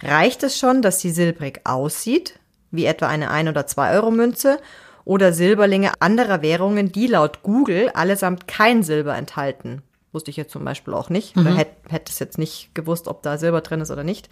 Reicht 0.04 0.44
es 0.44 0.60
schon, 0.60 0.84
dass 0.84 1.00
sie 1.00 1.10
silbrig 1.10 1.62
aussieht, 1.64 2.40
wie 2.70 2.86
etwa 2.86 3.08
eine 3.08 3.32
1 3.32 3.50
oder 3.50 3.66
2 3.66 3.96
Euro 3.96 4.12
Münze, 4.12 4.60
oder 5.04 5.34
Silberlinge 5.34 5.94
anderer 6.00 6.42
Währungen, 6.42 6.92
die 6.92 7.08
laut 7.08 7.42
Google 7.44 7.90
allesamt 7.90 8.48
kein 8.48 8.84
Silber 8.84 9.16
enthalten? 9.16 9.82
Wusste 10.12 10.32
ich 10.32 10.38
jetzt 10.38 10.52
zum 10.52 10.64
Beispiel 10.64 10.94
auch 10.94 11.10
nicht. 11.10 11.36
Oder 11.38 11.56
hätte, 11.56 11.90
hätte 11.90 12.12
es 12.12 12.20
jetzt 12.20 12.38
nicht 12.38 12.74
gewusst, 12.74 13.08
ob 13.08 13.22
da 13.24 13.38
Silber 13.38 13.62
drin 13.62 13.82
ist 13.82 13.92
oder 13.92 14.04
nicht. 14.04 14.30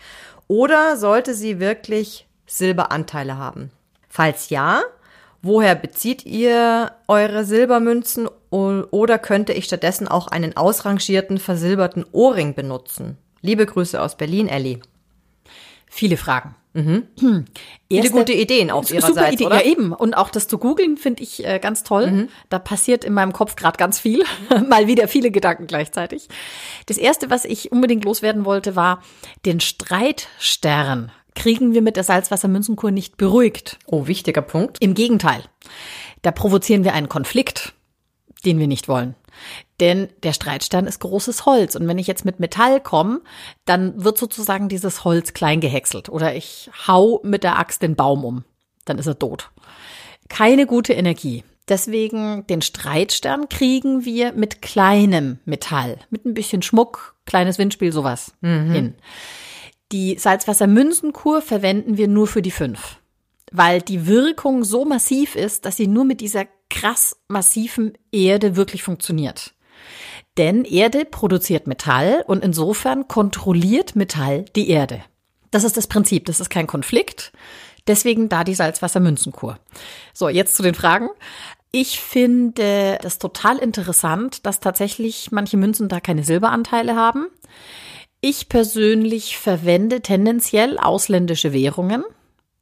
Oder 0.48 0.96
sollte 0.98 1.34
sie 1.34 1.60
wirklich 1.60 2.28
Silberanteile 2.46 3.38
haben? 3.38 3.72
Falls 4.10 4.50
ja, 4.50 4.84
woher 5.44 5.76
bezieht 5.76 6.26
ihr 6.26 6.94
eure 7.08 7.46
Silbermünzen 7.46 8.28
oder 8.50 9.20
könnte 9.20 9.54
ich 9.54 9.66
stattdessen 9.66 10.08
auch 10.08 10.28
einen 10.28 10.58
ausrangierten, 10.58 11.38
versilberten 11.38 12.06
Ohrring 12.12 12.56
benutzen? 12.56 13.18
Liebe 13.42 13.66
Grüße 13.66 14.02
aus 14.02 14.18
Berlin, 14.18 14.48
Ellie. 14.48 14.80
Viele 15.88 16.18
Fragen. 16.18 16.56
Mhm. 16.74 17.04
Hm. 17.20 17.46
Viele 17.92 18.10
gute 18.10 18.34
Ideen 18.34 18.72
auf 18.72 18.90
ihrerseits, 18.90 19.16
Super 19.16 19.32
Idee, 19.32 19.46
oder? 19.46 19.64
ja 19.64 19.70
eben. 19.70 19.94
Und 19.94 20.16
auch 20.16 20.32
das 20.32 20.48
zu 20.48 20.58
googeln 20.58 20.98
finde 20.98 21.22
ich 21.22 21.46
äh, 21.46 21.60
ganz 21.60 21.84
toll. 21.84 22.10
Mhm. 22.10 22.30
Da 22.50 22.58
passiert 22.58 23.04
in 23.04 23.14
meinem 23.14 23.34
Kopf 23.34 23.56
gerade 23.56 23.78
ganz 23.78 24.00
viel. 24.00 24.24
Mal 24.68 24.88
wieder 24.88 25.08
viele 25.08 25.30
Gedanken 25.30 25.68
gleichzeitig. 25.68 26.28
Das 26.88 26.98
erste, 26.98 27.30
was 27.30 27.46
ich 27.46 27.72
unbedingt 27.72 28.04
loswerden 28.04 28.46
wollte, 28.46 28.76
war 28.76 29.04
den 29.46 29.60
Streitstern 29.60 31.12
kriegen 31.36 31.74
wir 31.74 31.82
mit 31.82 31.96
der 31.96 32.04
Salzwassermünzenkur 32.04 32.92
nicht 32.92 33.18
beruhigt. 33.18 33.80
Oh, 33.86 34.08
wichtiger 34.08 34.42
Punkt. 34.42 34.78
Im 34.82 34.94
Gegenteil. 34.94 35.44
Da 36.22 36.32
provozieren 36.32 36.84
wir 36.84 36.94
einen 36.94 37.10
Konflikt, 37.10 37.74
den 38.46 38.60
wir 38.60 38.68
nicht 38.68 38.88
wollen. 38.88 39.16
Denn 39.80 40.10
der 40.22 40.34
Streitstern 40.34 40.86
ist 40.86 41.00
großes 41.00 41.46
Holz. 41.46 41.76
Und 41.76 41.88
wenn 41.88 41.98
ich 41.98 42.08
jetzt 42.08 42.26
mit 42.26 42.40
Metall 42.40 42.80
komme, 42.80 43.22
dann 43.66 44.04
wird 44.04 44.18
sozusagen 44.18 44.70
dieses 44.70 45.04
Holz 45.04 45.34
klein 45.34 45.60
gehäckselt. 45.60 46.10
Oder 46.10 46.36
ich 46.36 46.70
hau 46.88 47.20
mit 47.24 47.44
der 47.44 47.58
Axt 47.58 47.82
den 47.82 47.96
Baum 47.96 48.24
um. 48.24 48.44
Dann 48.86 48.98
ist 49.00 49.08
er 49.08 49.18
tot. 49.18 49.52
Keine 50.30 50.66
gute 50.66 50.94
Energie. 50.94 51.44
Deswegen 51.68 52.46
den 52.48 52.62
Streitstern 52.62 53.48
kriegen 53.48 54.04
wir 54.04 54.34
mit 54.34 54.62
kleinem 54.62 55.40
Metall, 55.46 55.98
mit 56.10 56.26
ein 56.26 56.34
bisschen 56.34 56.62
Schmuck, 56.62 57.16
kleines 57.26 57.58
Windspiel, 57.58 57.94
sowas 57.94 58.34
hin. 58.42 58.96
Die 59.94 60.18
Salzwassermünzenkur 60.18 61.44
verwenden 61.44 61.98
wir 61.98 62.08
nur 62.08 62.26
für 62.26 62.42
die 62.42 62.50
fünf, 62.50 62.98
weil 63.52 63.80
die 63.80 64.08
Wirkung 64.08 64.64
so 64.64 64.86
massiv 64.86 65.36
ist, 65.36 65.66
dass 65.66 65.78
sie 65.78 65.86
nur 65.86 66.04
mit 66.04 66.20
dieser 66.20 66.46
krass 66.72 67.16
massiven 67.28 67.94
Erde 68.12 68.56
wirklich 68.56 68.82
funktioniert. 68.82 69.54
Denn 70.38 70.66
Erde 70.66 71.06
produziert 71.06 71.68
Metall 71.68 72.24
und 72.26 72.44
insofern 72.44 73.08
kontrolliert 73.08 73.96
Metall 73.96 74.46
die 74.56 74.72
Erde. 74.72 75.04
Das 75.52 75.64
ist 75.64 75.78
das 75.78 75.86
Prinzip, 75.86 76.26
das 76.26 76.40
ist 76.40 76.50
kein 76.50 76.66
Konflikt. 76.66 77.32
Deswegen 77.86 78.30
da 78.30 78.44
die 78.44 78.56
Salzwassermünzenkur. 78.56 79.60
So, 80.12 80.28
jetzt 80.28 80.56
zu 80.56 80.64
den 80.64 80.74
Fragen. 80.74 81.10
Ich 81.72 82.00
finde 82.00 82.98
das 83.00 83.20
total 83.20 83.60
interessant, 83.60 84.48
dass 84.48 84.60
tatsächlich 84.60 85.32
manche 85.32 85.58
Münzen 85.58 85.88
da 85.88 86.00
keine 86.00 86.24
Silberanteile 86.24 86.96
haben. 86.96 87.28
Ich 88.26 88.48
persönlich 88.48 89.38
verwende 89.38 90.00
tendenziell 90.00 90.78
ausländische 90.78 91.52
Währungen 91.52 92.06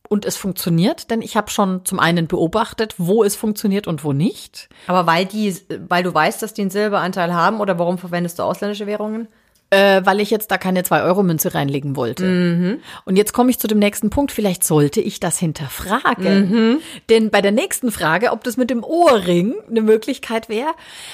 und 0.10 0.26
es 0.26 0.36
funktioniert, 0.36 1.12
denn 1.12 1.22
ich 1.22 1.38
habe 1.38 1.52
schon 1.52 1.86
zum 1.86 2.00
einen 2.00 2.26
beobachtet, 2.26 2.96
wo 2.98 3.24
es 3.24 3.36
funktioniert 3.36 3.86
und 3.86 4.04
wo 4.04 4.12
nicht. 4.12 4.70
Aber 4.88 5.06
weil 5.06 5.28
die, 5.28 5.56
weil 5.88 6.02
du 6.02 6.12
weißt, 6.12 6.42
dass 6.42 6.56
die 6.56 6.62
einen 6.62 6.72
Silberanteil 6.72 7.32
haben 7.36 7.60
oder 7.60 7.78
warum 7.78 8.00
verwendest 8.00 8.40
du 8.40 8.44
ausländische 8.44 8.88
Währungen? 8.88 9.28
Äh, 9.70 10.02
weil 10.04 10.20
ich 10.20 10.32
jetzt 10.32 10.50
da 10.50 10.58
keine 10.58 10.82
2-Euro-Münze 10.82 11.54
reinlegen 11.54 11.96
wollte. 11.96 12.26
Und 13.06 13.16
jetzt 13.16 13.32
komme 13.32 13.52
ich 13.52 13.60
zu 13.60 13.68
dem 13.68 13.78
nächsten 13.78 14.10
Punkt. 14.10 14.32
Vielleicht 14.32 14.64
sollte 14.64 15.00
ich 15.00 15.20
das 15.20 15.38
hinterfragen. 15.38 16.80
Denn 17.12 17.30
bei 17.30 17.42
der 17.42 17.52
nächsten 17.52 17.92
Frage, 17.92 18.32
ob 18.32 18.44
das 18.44 18.58
mit 18.58 18.72
dem 18.72 18.84
Ohrring 18.84 19.54
eine 19.70 19.82
Möglichkeit 19.82 20.50
wäre. 20.50 20.72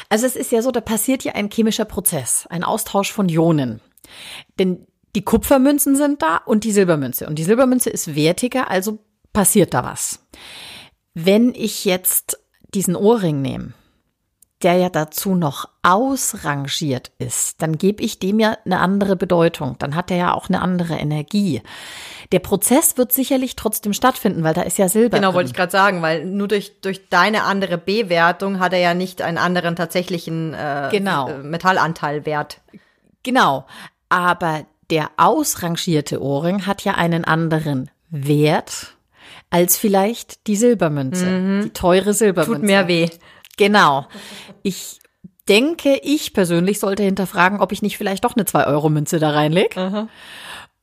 Also 0.08 0.26
es 0.26 0.38
ist 0.38 0.54
ja 0.54 0.62
so, 0.62 0.72
da 0.72 0.80
passiert 0.80 1.26
ja 1.26 1.34
ein 1.34 1.50
chemischer 1.52 1.84
Prozess, 1.84 2.48
ein 2.50 2.64
Austausch 2.64 3.12
von 3.12 3.28
Ionen. 3.28 3.82
Denn 4.60 4.86
die 5.16 5.24
Kupfermünzen 5.24 5.96
sind 5.96 6.22
da 6.22 6.38
und 6.38 6.64
die 6.64 6.72
Silbermünze. 6.72 7.28
Und 7.28 7.40
die 7.40 7.44
Silbermünze 7.44 7.90
ist 7.90 8.16
wertiger, 8.16 8.70
also 8.70 9.00
passiert 9.34 9.74
da 9.74 9.84
was. 9.84 10.20
Wenn 11.14 11.54
ich 11.56 11.86
jetzt 11.86 12.40
diesen 12.74 12.96
Ohrring 12.96 13.42
nehme, 13.42 13.74
der 14.64 14.74
ja 14.74 14.90
dazu 14.90 15.36
noch 15.36 15.70
ausrangiert 15.84 17.12
ist, 17.20 17.62
dann 17.62 17.78
gebe 17.78 18.02
ich 18.04 18.18
dem 18.20 18.40
ja 18.40 18.58
eine 18.66 18.80
andere 18.80 19.16
Bedeutung. 19.16 19.76
Dann 19.78 19.96
hat 19.96 20.10
er 20.10 20.18
ja 20.18 20.34
auch 20.34 20.50
eine 20.50 20.62
andere 20.62 20.96
Energie. 20.96 21.62
Der 22.32 22.40
Prozess 22.40 22.98
wird 22.98 23.12
sicherlich 23.12 23.56
trotzdem 23.56 23.94
stattfinden, 23.94 24.44
weil 24.44 24.56
da 24.56 24.64
ist 24.64 24.80
ja 24.80 24.90
Silber. 24.90 25.18
Genau, 25.18 25.30
drin. 25.30 25.36
wollte 25.36 25.48
ich 25.50 25.56
gerade 25.56 25.72
sagen, 25.72 26.02
weil 26.02 26.26
nur 26.26 26.48
durch, 26.48 26.82
durch 26.82 27.08
deine 27.10 27.44
andere 27.44 27.78
Bewertung 27.78 28.60
hat 28.60 28.74
er 28.74 28.80
ja 28.80 28.94
nicht 28.96 29.22
einen 29.22 29.38
anderen 29.38 29.76
tatsächlichen 29.76 30.54
äh, 30.56 30.90
Genau. 30.92 31.30
Metallanteilwert. 31.44 32.62
Genau. 33.22 33.66
Aber 34.10 34.66
der 34.90 35.12
ausrangierte 35.18 36.22
Ohrring 36.22 36.66
hat 36.66 36.84
ja 36.84 36.96
einen 36.96 37.26
anderen 37.26 37.92
Wert 38.10 38.96
als 39.50 39.78
vielleicht 39.78 40.48
die 40.48 40.56
Silbermünze, 40.56 41.62
die 41.64 41.70
teure 41.72 42.14
Silbermünze. 42.14 42.52
Mhm. 42.52 42.62
Tut 42.62 42.68
mehr 42.68 42.88
weh. 42.88 43.10
Genau. 43.58 44.08
Ich 44.64 45.00
denke, 45.50 46.00
ich 46.04 46.34
persönlich 46.34 46.80
sollte 46.80 47.04
hinterfragen, 47.04 47.60
ob 47.60 47.72
ich 47.72 47.82
nicht 47.82 47.98
vielleicht 47.98 48.26
doch 48.26 48.36
eine 48.36 48.46
2-Euro-Münze 48.46 49.20
da 49.20 49.32
reinlege. 49.32 50.08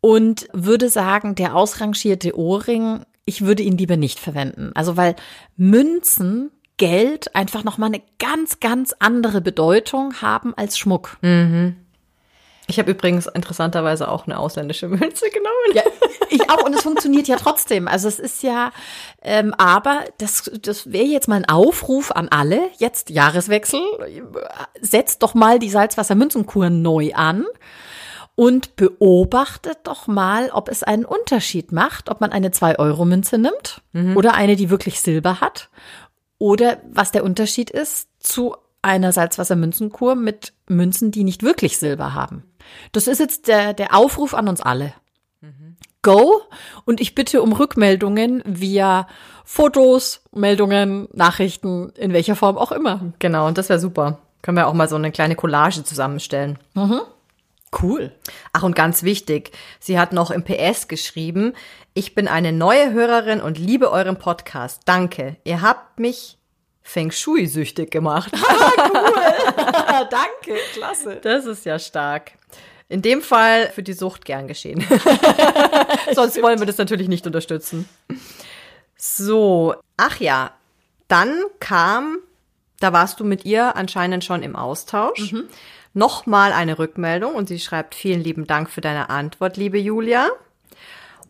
Und 0.01 0.49
würde 0.53 0.91
sagen, 0.91 1.35
der 1.35 1.55
ausrangierte 1.57 2.37
Ohrring, 2.39 3.05
ich 3.25 3.43
würde 3.43 3.63
ihn 3.63 3.79
lieber 3.79 3.97
nicht 3.97 4.19
verwenden. 4.19 4.73
Also 4.75 4.97
weil 4.97 5.17
Münzen, 5.57 6.51
Geld 6.77 7.37
einfach 7.37 7.63
nochmal 7.63 7.91
eine 7.91 8.03
ganz, 8.19 8.59
ganz 8.59 8.95
andere 8.99 9.41
Bedeutung 9.41 10.21
haben 10.21 10.55
als 10.55 10.77
Schmuck. 10.77 11.19
Ich 12.67 12.79
habe 12.79 12.91
übrigens 12.91 13.27
interessanterweise 13.27 14.09
auch 14.09 14.27
eine 14.27 14.39
ausländische 14.39 14.89
Münze 14.89 15.31
genommen. 15.31 15.75
Ja, 15.75 15.83
ich 16.31 16.51
auch. 16.51 16.65
Und 16.65 16.75
es 16.75 16.83
funktioniert 16.83 17.29
ja 17.29 17.37
trotzdem. 17.37 17.89
Also 17.89 18.09
es 18.09 18.19
ist 18.19 18.43
ja, 18.43 18.73
ähm, 19.23 19.55
aber 19.55 20.05
das, 20.19 20.51
das 20.63 20.91
wäre 20.91 21.05
jetzt 21.05 21.29
mal 21.29 21.37
ein 21.37 21.49
Aufruf 21.49 22.11
an 22.11 22.29
alle. 22.29 22.61
Jetzt 22.79 23.11
Jahreswechsel. 23.11 23.81
Setzt 24.81 25.23
doch 25.23 25.35
mal 25.35 25.59
die 25.59 25.71
Salzwassermünzenkur 25.71 26.71
neu 26.71 27.13
an 27.15 27.45
und 28.35 28.77
beobachtet 28.77 29.79
doch 29.85 30.07
mal, 30.07 30.51
ob 30.51 30.69
es 30.69 30.83
einen 30.83 31.05
Unterschied 31.05 31.71
macht, 31.71 32.11
ob 32.11 32.21
man 32.21 32.33
eine 32.33 32.49
2-Euro-Münze 32.49 33.39
nimmt 33.39 33.83
oder 34.17 34.35
eine, 34.35 34.57
die 34.57 34.71
wirklich 34.71 35.01
Silber 35.01 35.41
hat. 35.41 35.71
Oder 36.39 36.79
was 36.91 37.13
der 37.13 37.23
Unterschied 37.23 37.71
ist 37.71 38.09
zu 38.19 38.57
einer 38.83 39.13
Salzwassermünzenkur 39.13 40.15
mit 40.15 40.53
Münzen, 40.69 41.11
die 41.11 41.25
nicht 41.25 41.43
wirklich 41.43 41.79
Silber 41.79 42.13
haben. 42.13 42.45
Das 42.93 43.07
ist 43.07 43.19
jetzt 43.19 43.49
der, 43.49 43.75
der 43.75 43.95
Aufruf 43.95 44.35
an 44.35 44.49
uns 44.49 44.61
alle. 44.61 44.95
Go 46.05 46.43
und 46.85 47.01
ich 47.01 47.15
bitte 47.15 47.43
um 47.43 47.53
Rückmeldungen 47.53 48.43
via 48.45 49.09
Fotos, 49.45 50.23
Meldungen, 50.33 51.09
Nachrichten, 51.13 51.91
in 51.97 52.13
welcher 52.13 52.37
Form 52.37 52.59
auch 52.59 52.73
immer. 52.73 53.13
Genau, 53.19 53.47
und 53.49 53.59
das 53.59 53.71
wäre 53.71 53.81
super. 53.81 54.19
Können 54.43 54.59
wir 54.59 54.69
auch 54.69 54.75
mal 54.75 54.89
so 54.89 54.97
eine 54.97 55.11
kleine 55.11 55.35
Collage 55.35 55.83
zusammenstellen. 55.83 56.59
Cool. 57.83 58.13
Ach, 58.53 58.63
und 58.63 58.77
ganz 58.77 59.03
wichtig, 59.03 59.53
sie 59.81 59.99
hat 59.99 60.13
noch 60.13 60.31
im 60.31 60.45
PS 60.45 60.89
geschrieben, 60.89 61.55
ich 61.95 62.15
bin 62.15 62.29
eine 62.29 62.53
neue 62.53 62.93
Hörerin 62.93 63.41
und 63.41 63.59
liebe 63.59 63.91
euren 63.91 64.19
Podcast. 64.19 64.83
Danke. 64.85 65.37
Ihr 65.45 65.63
habt 65.63 65.99
mich 65.99 66.39
Feng 66.83 67.11
Shui 67.11 67.47
süchtig 67.47 67.91
gemacht. 67.91 68.31
Danke, 70.11 70.61
klasse. 70.73 71.17
Das 71.23 71.47
ist 71.47 71.65
ja 71.65 71.79
stark. 71.79 72.33
In 72.89 73.03
dem 73.03 73.23
Fall 73.23 73.71
für 73.71 73.83
die 73.83 73.95
Sucht 73.95 74.25
gern 74.25 74.47
geschehen. 74.47 74.85
Sonst 76.15 76.41
wollen 76.43 76.59
wir 76.59 76.67
das 76.67 76.79
natürlich 76.79 77.09
nicht 77.09 77.27
unterstützen. 77.27 77.89
So, 78.97 79.75
ach 79.97 80.21
ja, 80.21 80.53
dann 81.09 81.35
kam, 81.61 82.19
da 82.81 82.93
warst 82.93 83.21
du 83.21 83.25
mit 83.25 83.45
ihr 83.45 83.77
anscheinend 83.77 84.25
schon 84.25 84.43
im 84.43 84.57
Austausch. 84.57 85.35
Nochmal 85.93 86.53
eine 86.53 86.79
Rückmeldung 86.79 87.35
und 87.35 87.49
sie 87.49 87.59
schreibt, 87.59 87.95
vielen 87.95 88.23
lieben 88.23 88.47
Dank 88.47 88.69
für 88.69 88.81
deine 88.81 89.11
Antwort, 89.11 89.57
liebe 89.57 89.79
Julia. 89.79 90.29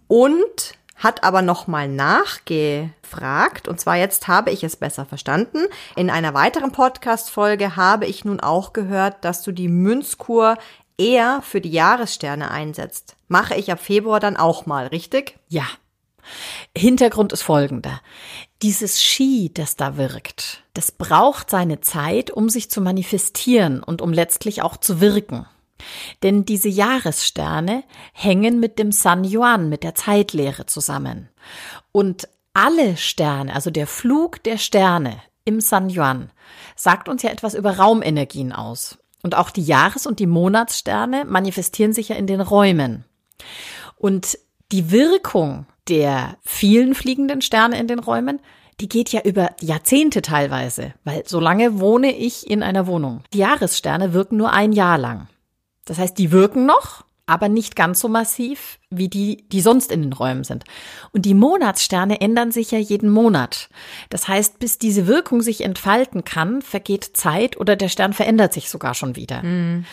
Und 0.08 0.74
hat 1.04 1.22
aber 1.22 1.42
nochmal 1.42 1.86
nachgefragt. 1.86 3.68
Und 3.68 3.78
zwar 3.78 3.96
jetzt 3.96 4.26
habe 4.26 4.50
ich 4.50 4.64
es 4.64 4.74
besser 4.74 5.04
verstanden. 5.06 5.66
In 5.94 6.10
einer 6.10 6.34
weiteren 6.34 6.72
Podcast-Folge 6.72 7.76
habe 7.76 8.06
ich 8.06 8.24
nun 8.24 8.40
auch 8.40 8.72
gehört, 8.72 9.24
dass 9.24 9.42
du 9.42 9.52
die 9.52 9.68
Münzkur 9.68 10.56
eher 10.98 11.42
für 11.42 11.60
die 11.60 11.70
Jahressterne 11.70 12.50
einsetzt. 12.50 13.16
Mache 13.28 13.54
ich 13.54 13.70
ab 13.70 13.80
Februar 13.80 14.18
dann 14.18 14.36
auch 14.36 14.66
mal, 14.66 14.86
richtig? 14.88 15.38
Ja. 15.48 15.64
Hintergrund 16.76 17.32
ist 17.32 17.42
folgender. 17.42 18.00
dieses 18.62 19.02
Ski, 19.02 19.50
das 19.52 19.76
da 19.76 19.98
wirkt, 19.98 20.62
das 20.72 20.90
braucht 20.90 21.50
seine 21.50 21.82
Zeit, 21.82 22.30
um 22.30 22.48
sich 22.48 22.70
zu 22.70 22.80
manifestieren 22.80 23.82
und 23.82 24.00
um 24.00 24.10
letztlich 24.10 24.62
auch 24.62 24.78
zu 24.78 25.02
wirken. 25.02 25.46
Denn 26.22 26.44
diese 26.44 26.68
Jahressterne 26.68 27.84
hängen 28.12 28.60
mit 28.60 28.78
dem 28.78 28.92
San 28.92 29.24
Yuan, 29.24 29.68
mit 29.68 29.82
der 29.82 29.94
Zeitlehre 29.94 30.66
zusammen. 30.66 31.28
Und 31.92 32.28
alle 32.52 32.96
Sterne, 32.96 33.54
also 33.54 33.70
der 33.70 33.86
Flug 33.86 34.42
der 34.42 34.58
Sterne 34.58 35.20
im 35.44 35.60
San 35.60 35.90
Yuan, 35.90 36.30
sagt 36.76 37.08
uns 37.08 37.22
ja 37.22 37.30
etwas 37.30 37.54
über 37.54 37.78
Raumenergien 37.78 38.52
aus. 38.52 38.98
Und 39.22 39.34
auch 39.34 39.50
die 39.50 39.64
Jahres- 39.64 40.06
und 40.06 40.20
die 40.20 40.26
Monatssterne 40.26 41.24
manifestieren 41.24 41.92
sich 41.92 42.10
ja 42.10 42.16
in 42.16 42.26
den 42.26 42.40
Räumen. 42.40 43.04
Und 43.96 44.38
die 44.70 44.90
Wirkung 44.90 45.66
der 45.88 46.36
vielen 46.42 46.94
fliegenden 46.94 47.42
Sterne 47.42 47.78
in 47.78 47.88
den 47.88 47.98
Räumen, 47.98 48.40
die 48.80 48.88
geht 48.88 49.10
ja 49.10 49.20
über 49.22 49.50
Jahrzehnte 49.60 50.22
teilweise, 50.22 50.94
weil 51.04 51.22
so 51.26 51.40
lange 51.40 51.78
wohne 51.80 52.16
ich 52.16 52.50
in 52.50 52.62
einer 52.62 52.86
Wohnung. 52.86 53.22
Die 53.32 53.38
Jahressterne 53.38 54.12
wirken 54.12 54.36
nur 54.36 54.52
ein 54.52 54.72
Jahr 54.72 54.98
lang. 54.98 55.28
Das 55.84 55.98
heißt, 55.98 56.16
die 56.18 56.32
wirken 56.32 56.66
noch, 56.66 57.04
aber 57.26 57.48
nicht 57.48 57.74
ganz 57.74 58.00
so 58.00 58.08
massiv 58.08 58.78
wie 58.90 59.08
die, 59.08 59.48
die 59.48 59.60
sonst 59.60 59.90
in 59.90 60.02
den 60.02 60.12
Räumen 60.12 60.44
sind. 60.44 60.64
Und 61.12 61.24
die 61.24 61.34
Monatssterne 61.34 62.20
ändern 62.20 62.52
sich 62.52 62.70
ja 62.70 62.78
jeden 62.78 63.10
Monat. 63.10 63.70
Das 64.10 64.28
heißt, 64.28 64.58
bis 64.58 64.78
diese 64.78 65.06
Wirkung 65.06 65.40
sich 65.40 65.62
entfalten 65.62 66.24
kann, 66.24 66.60
vergeht 66.60 67.10
Zeit 67.14 67.56
oder 67.56 67.76
der 67.76 67.88
Stern 67.88 68.12
verändert 68.12 68.52
sich 68.52 68.68
sogar 68.68 68.94
schon 68.94 69.16
wieder. 69.16 69.42
Mhm. 69.42 69.86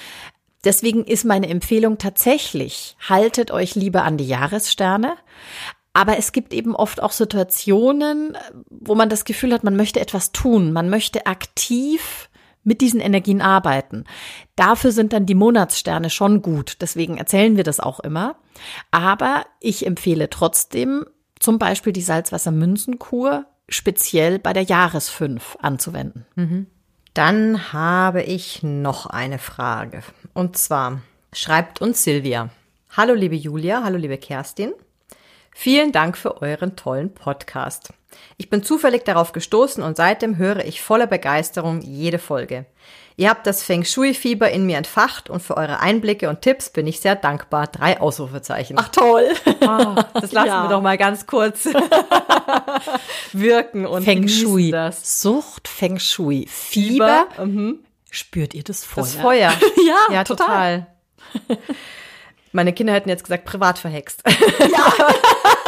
Deswegen 0.64 1.06
ist 1.06 1.26
meine 1.26 1.50
Empfehlung 1.50 1.98
tatsächlich, 1.98 2.96
haltet 3.08 3.50
euch 3.50 3.76
lieber 3.76 4.04
an 4.04 4.18
die 4.18 4.28
Jahressterne. 4.28 5.16
Aber 5.94 6.18
es 6.18 6.32
gibt 6.32 6.54
eben 6.54 6.76
oft 6.76 7.02
auch 7.02 7.12
Situationen, 7.12 8.38
wo 8.70 8.96
man 8.96 9.10
das 9.10 9.26
Gefühl 9.26 9.54
hat, 9.54 9.64
man 9.64 9.76
möchte 9.76 10.00
etwas 10.00 10.32
tun, 10.32 10.72
man 10.72 10.90
möchte 10.90 11.26
aktiv 11.26 12.30
mit 12.64 12.82
diesen 12.82 13.00
Energien 13.00 13.42
arbeiten. 13.42 14.06
Dafür 14.56 14.92
sind 14.92 15.14
dann 15.14 15.26
die 15.26 15.36
Monatssterne 15.36 16.10
schon 16.10 16.42
gut. 16.42 16.78
Deswegen 16.82 17.18
erzählen 17.18 17.58
wir 17.58 17.64
das 17.64 17.80
auch 17.80 18.00
immer. 18.00 18.36
Aber 18.92 19.46
ich 19.60 19.86
empfehle 19.86 20.30
trotzdem 20.30 21.06
zum 21.40 21.58
Beispiel 21.58 21.94
die 21.94 22.02
Salzwassermünzenkur 22.02 23.46
speziell 23.68 24.38
bei 24.40 24.54
der 24.54 24.64
Jahresfünf 24.64 25.58
anzuwenden. 25.62 26.26
Mhm. 26.36 26.68
Dann 27.14 27.74
habe 27.74 28.22
ich 28.24 28.64
noch 28.64 29.06
eine 29.06 29.40
Frage. 29.40 30.04
Und 30.34 30.58
zwar 30.58 31.02
schreibt 31.34 31.82
uns 31.82 32.04
Silvia. 32.04 32.50
Hallo 32.96 33.14
liebe 33.14 33.36
Julia, 33.36 33.84
hallo 33.84 33.98
liebe 33.98 34.18
Kerstin. 34.18 34.74
Vielen 35.54 35.92
Dank 35.92 36.18
für 36.18 36.42
euren 36.42 36.76
tollen 36.76 37.14
Podcast. 37.14 37.94
Ich 38.38 38.50
bin 38.50 38.64
zufällig 38.64 39.06
darauf 39.06 39.32
gestoßen 39.32 39.84
und 39.84 39.98
seitdem 39.98 40.38
höre 40.38 40.66
ich 40.66 40.82
voller 40.82 41.08
Begeisterung 41.08 41.82
jede 41.82 42.20
Folge. 42.20 42.66
Ihr 43.18 43.30
habt 43.30 43.46
das 43.46 43.62
Feng 43.62 43.84
Shui-Fieber 43.84 44.50
in 44.50 44.66
mir 44.66 44.78
entfacht 44.78 45.30
und 45.30 45.42
für 45.42 45.58
eure 45.58 45.80
Einblicke 45.80 46.30
und 46.30 46.42
Tipps 46.42 46.70
bin 46.70 46.88
ich 46.88 47.02
sehr 47.02 47.16
dankbar. 47.16 47.68
Drei 47.68 48.00
Ausrufezeichen. 48.00 48.78
Ach 48.80 48.90
toll. 48.90 49.28
Oh, 49.46 49.96
das 50.20 50.32
lassen 50.32 50.48
ja. 50.48 50.64
wir 50.64 50.70
doch 50.70 50.82
mal 50.82 50.98
ganz 50.98 51.28
kurz 51.28 51.68
wirken 53.34 53.86
und 53.86 54.04
Feng 54.04 54.28
Shui. 54.28 54.72
Das. 54.72 55.22
Sucht 55.22 55.68
Feng 55.68 56.00
Shui. 56.00 56.48
Fieber. 56.50 57.28
Fieber. 57.30 57.46
Mhm. 57.46 57.80
Spürt 58.10 58.54
ihr 58.54 58.64
das 58.64 58.84
Feuer? 58.84 59.04
Das 59.04 59.16
Feuer. 59.16 59.54
ja, 59.86 60.14
ja, 60.14 60.24
total. 60.24 60.88
total. 61.48 61.60
Meine 62.52 62.74
Kinder 62.74 62.94
hätten 62.94 63.10
jetzt 63.10 63.24
gesagt, 63.24 63.46
privat 63.46 63.78
verhext. 63.78 64.24
Ja. 64.28 64.94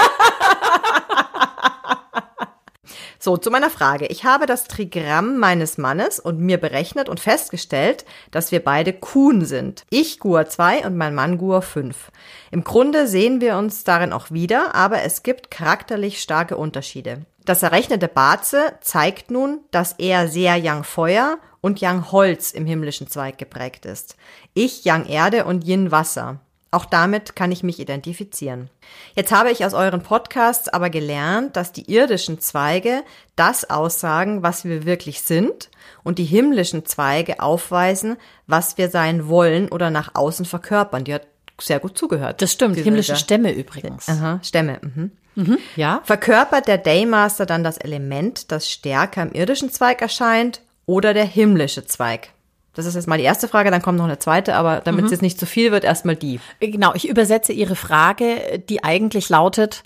So, 3.23 3.38
zu 3.38 3.51
meiner 3.51 3.69
Frage. 3.69 4.07
Ich 4.07 4.25
habe 4.25 4.45
das 4.45 4.65
Trigramm 4.65 5.38
meines 5.38 5.77
Mannes 5.77 6.19
und 6.19 6.41
mir 6.41 6.57
berechnet 6.57 7.07
und 7.07 7.21
festgestellt, 7.21 8.03
dass 8.31 8.51
wir 8.51 8.62
beide 8.62 8.91
Kuhn 8.91 9.45
sind. 9.45 9.86
Ich 9.89 10.19
Gua 10.19 10.45
2 10.45 10.86
und 10.86 10.97
mein 10.97 11.15
Mann 11.15 11.38
Gua 11.38 11.62
5. 11.62 12.12
Im 12.51 12.65
Grunde 12.65 13.07
sehen 13.07 13.39
wir 13.39 13.55
uns 13.55 13.86
darin 13.86 14.12
auch 14.12 14.31
wieder, 14.31 14.75
aber 14.75 15.03
es 15.03 15.23
gibt 15.23 15.51
charakterlich 15.51 16.21
starke 16.21 16.57
Unterschiede. 16.57 17.21
Das 17.45 17.63
errechnete 17.63 18.09
Baze 18.09 18.73
zeigt 18.81 19.31
nun, 19.31 19.62
dass 19.71 19.93
er 19.99 20.27
sehr 20.27 20.57
Yang 20.57 20.83
Feuer 20.83 21.38
und 21.62 21.79
Yang 21.79 22.12
Holz 22.12 22.51
im 22.51 22.65
himmlischen 22.65 23.07
Zweig 23.07 23.38
geprägt 23.38 23.86
ist. 23.86 24.17
Ich 24.53 24.83
Yang 24.83 25.05
Erde 25.05 25.45
und 25.45 25.63
Yin 25.63 25.91
Wasser. 25.91 26.41
Auch 26.73 26.86
damit 26.86 27.36
kann 27.36 27.51
ich 27.51 27.62
mich 27.62 27.79
identifizieren. 27.79 28.67
Jetzt 29.15 29.31
habe 29.31 29.51
ich 29.51 29.63
aus 29.63 29.75
euren 29.75 30.01
Podcasts 30.01 30.69
aber 30.69 30.89
gelernt, 30.89 31.55
dass 31.55 31.71
die 31.71 31.91
irdischen 31.91 32.39
Zweige 32.39 33.03
das 33.36 33.69
aussagen, 33.69 34.41
was 34.41 34.65
wir 34.65 34.83
wirklich 34.83 35.21
sind 35.21 35.69
und 36.03 36.17
die 36.17 36.23
himmlischen 36.23 36.83
Zweige 36.83 37.41
aufweisen, 37.41 38.17
was 38.47 38.79
wir 38.79 38.89
sein 38.89 39.27
wollen 39.27 39.69
oder 39.69 39.91
nach 39.91 40.15
außen 40.15 40.45
verkörpern. 40.45 41.03
Die 41.03 41.13
hat 41.13 41.27
sehr 41.62 41.79
gut 41.79 41.95
zugehört. 41.95 42.41
Das 42.41 42.51
stimmt, 42.51 42.75
himmlische 42.75 43.17
Stämme 43.17 43.51
übrigens. 43.51 44.09
Aha, 44.09 44.39
Stämme. 44.41 44.79
Mhm. 44.81 45.12
Mhm, 45.36 45.57
ja. 45.75 46.01
Verkörpert 46.03 46.67
der 46.67 46.79
Daymaster 46.79 47.45
dann 47.45 47.63
das 47.63 47.77
Element, 47.77 48.51
das 48.51 48.67
stärker 48.67 49.21
im 49.21 49.33
irdischen 49.33 49.71
Zweig 49.71 50.01
erscheint 50.01 50.62
oder 50.88 51.13
der 51.13 51.25
himmlische 51.25 51.86
Zweig? 51.86 52.29
Das 52.73 52.86
ist 52.86 52.95
jetzt 52.95 53.07
mal 53.07 53.17
die 53.17 53.23
erste 53.23 53.47
Frage, 53.47 53.69
dann 53.71 53.81
kommt 53.81 53.99
noch 53.99 54.05
eine 54.05 54.19
zweite, 54.19 54.55
aber 54.55 54.81
damit 54.81 55.01
mhm. 55.01 55.05
es 55.05 55.12
jetzt 55.12 55.21
nicht 55.21 55.39
zu 55.39 55.45
viel 55.45 55.71
wird, 55.71 55.83
erstmal 55.83 56.15
die. 56.15 56.39
Genau, 56.59 56.93
ich 56.95 57.07
übersetze 57.07 57.53
Ihre 57.53 57.75
Frage, 57.75 58.63
die 58.67 58.83
eigentlich 58.83 59.29
lautet, 59.29 59.83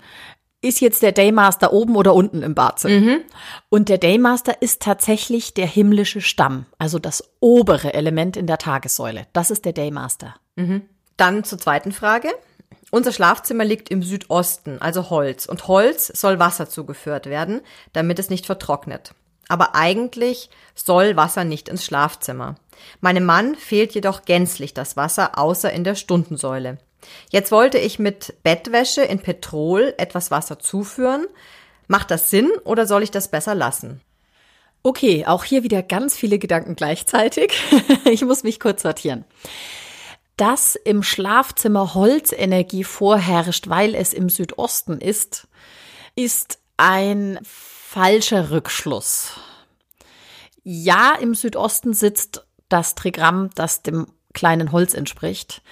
ist 0.60 0.80
jetzt 0.80 1.02
der 1.02 1.12
Daymaster 1.12 1.72
oben 1.72 1.94
oder 1.94 2.14
unten 2.14 2.42
im 2.42 2.54
Barzimmer? 2.54 3.00
Mhm. 3.00 3.20
Und 3.68 3.88
der 3.88 3.98
Daymaster 3.98 4.60
ist 4.60 4.82
tatsächlich 4.82 5.54
der 5.54 5.66
himmlische 5.66 6.20
Stamm, 6.20 6.66
also 6.78 6.98
das 6.98 7.22
obere 7.40 7.94
Element 7.94 8.36
in 8.36 8.46
der 8.46 8.58
Tagessäule. 8.58 9.26
Das 9.32 9.50
ist 9.50 9.64
der 9.64 9.72
Daymaster. 9.72 10.34
Mhm. 10.56 10.82
Dann 11.16 11.44
zur 11.44 11.58
zweiten 11.58 11.92
Frage. 11.92 12.28
Unser 12.90 13.12
Schlafzimmer 13.12 13.64
liegt 13.64 13.90
im 13.90 14.02
Südosten, 14.02 14.80
also 14.80 15.10
Holz. 15.10 15.46
Und 15.46 15.68
Holz 15.68 16.06
soll 16.06 16.38
Wasser 16.38 16.68
zugeführt 16.68 17.26
werden, 17.26 17.60
damit 17.92 18.18
es 18.18 18.30
nicht 18.30 18.46
vertrocknet. 18.46 19.12
Aber 19.48 19.74
eigentlich 19.74 20.50
soll 20.74 21.16
Wasser 21.16 21.44
nicht 21.44 21.68
ins 21.68 21.84
Schlafzimmer. 21.84 22.56
Meinem 23.00 23.24
Mann 23.24 23.54
fehlt 23.54 23.94
jedoch 23.94 24.22
gänzlich 24.22 24.74
das 24.74 24.96
Wasser, 24.96 25.38
außer 25.38 25.72
in 25.72 25.84
der 25.84 25.94
Stundensäule. 25.94 26.78
Jetzt 27.30 27.52
wollte 27.52 27.78
ich 27.78 27.98
mit 27.98 28.34
Bettwäsche 28.42 29.02
in 29.02 29.20
Petrol 29.20 29.94
etwas 29.98 30.30
Wasser 30.30 30.58
zuführen. 30.58 31.26
Macht 31.86 32.10
das 32.10 32.30
Sinn 32.30 32.50
oder 32.64 32.86
soll 32.86 33.02
ich 33.02 33.10
das 33.10 33.30
besser 33.30 33.54
lassen? 33.54 34.00
Okay, 34.82 35.26
auch 35.26 35.44
hier 35.44 35.62
wieder 35.62 35.82
ganz 35.82 36.16
viele 36.16 36.38
Gedanken 36.38 36.76
gleichzeitig. 36.76 37.52
ich 38.04 38.22
muss 38.24 38.42
mich 38.42 38.60
kurz 38.60 38.82
sortieren. 38.82 39.24
Dass 40.36 40.76
im 40.76 41.02
Schlafzimmer 41.02 41.94
Holzenergie 41.94 42.84
vorherrscht, 42.84 43.68
weil 43.68 43.94
es 43.94 44.12
im 44.12 44.28
Südosten 44.28 45.00
ist, 45.00 45.48
ist 46.14 46.60
ein 46.76 47.40
falscher 47.90 48.50
Rückschluss. 48.50 49.32
Ja, 50.62 51.14
im 51.18 51.34
Südosten 51.34 51.94
sitzt 51.94 52.46
das 52.68 52.94
Trigramm, 52.94 53.48
das 53.54 53.82
dem 53.82 54.08
kleinen 54.34 54.72
Holz 54.72 54.92
entspricht. 54.92 55.62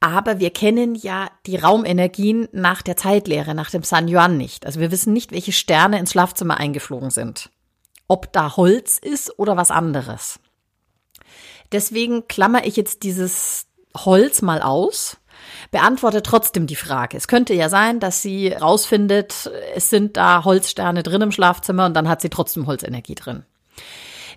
Aber 0.00 0.38
wir 0.38 0.48
kennen 0.48 0.94
ja 0.94 1.30
die 1.44 1.56
Raumenergien 1.56 2.48
nach 2.52 2.80
der 2.80 2.96
Zeitlehre, 2.96 3.54
nach 3.54 3.70
dem 3.70 3.82
San 3.82 4.08
Yuan 4.08 4.38
nicht. 4.38 4.64
Also 4.64 4.80
wir 4.80 4.90
wissen 4.90 5.12
nicht, 5.12 5.30
welche 5.30 5.52
Sterne 5.52 5.98
ins 5.98 6.12
Schlafzimmer 6.12 6.56
eingeflogen 6.56 7.10
sind. 7.10 7.50
Ob 8.06 8.32
da 8.32 8.56
Holz 8.56 8.96
ist 8.96 9.38
oder 9.38 9.58
was 9.58 9.70
anderes. 9.70 10.40
Deswegen 11.70 12.28
klammer 12.28 12.64
ich 12.66 12.76
jetzt 12.76 13.02
dieses 13.02 13.66
Holz 13.94 14.40
mal 14.40 14.62
aus, 14.62 15.17
beantworte 15.70 16.22
trotzdem 16.22 16.66
die 16.66 16.76
Frage. 16.76 17.16
Es 17.16 17.28
könnte 17.28 17.54
ja 17.54 17.68
sein, 17.68 18.00
dass 18.00 18.22
sie 18.22 18.48
rausfindet, 18.48 19.50
es 19.74 19.90
sind 19.90 20.16
da 20.16 20.44
Holzsterne 20.44 21.02
drin 21.02 21.22
im 21.22 21.32
Schlafzimmer 21.32 21.86
und 21.86 21.94
dann 21.94 22.08
hat 22.08 22.20
sie 22.20 22.30
trotzdem 22.30 22.66
Holzenergie 22.66 23.14
drin. 23.14 23.44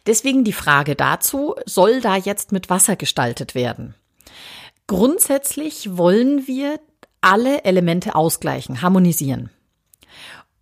Deswegen 0.07 0.43
die 0.43 0.53
Frage 0.53 0.95
dazu, 0.95 1.55
soll 1.65 2.01
da 2.01 2.15
jetzt 2.15 2.51
mit 2.51 2.69
Wasser 2.69 2.95
gestaltet 2.95 3.53
werden? 3.53 3.93
Grundsätzlich 4.87 5.95
wollen 5.97 6.47
wir 6.47 6.79
alle 7.21 7.63
Elemente 7.63 8.15
ausgleichen, 8.15 8.81
harmonisieren. 8.81 9.51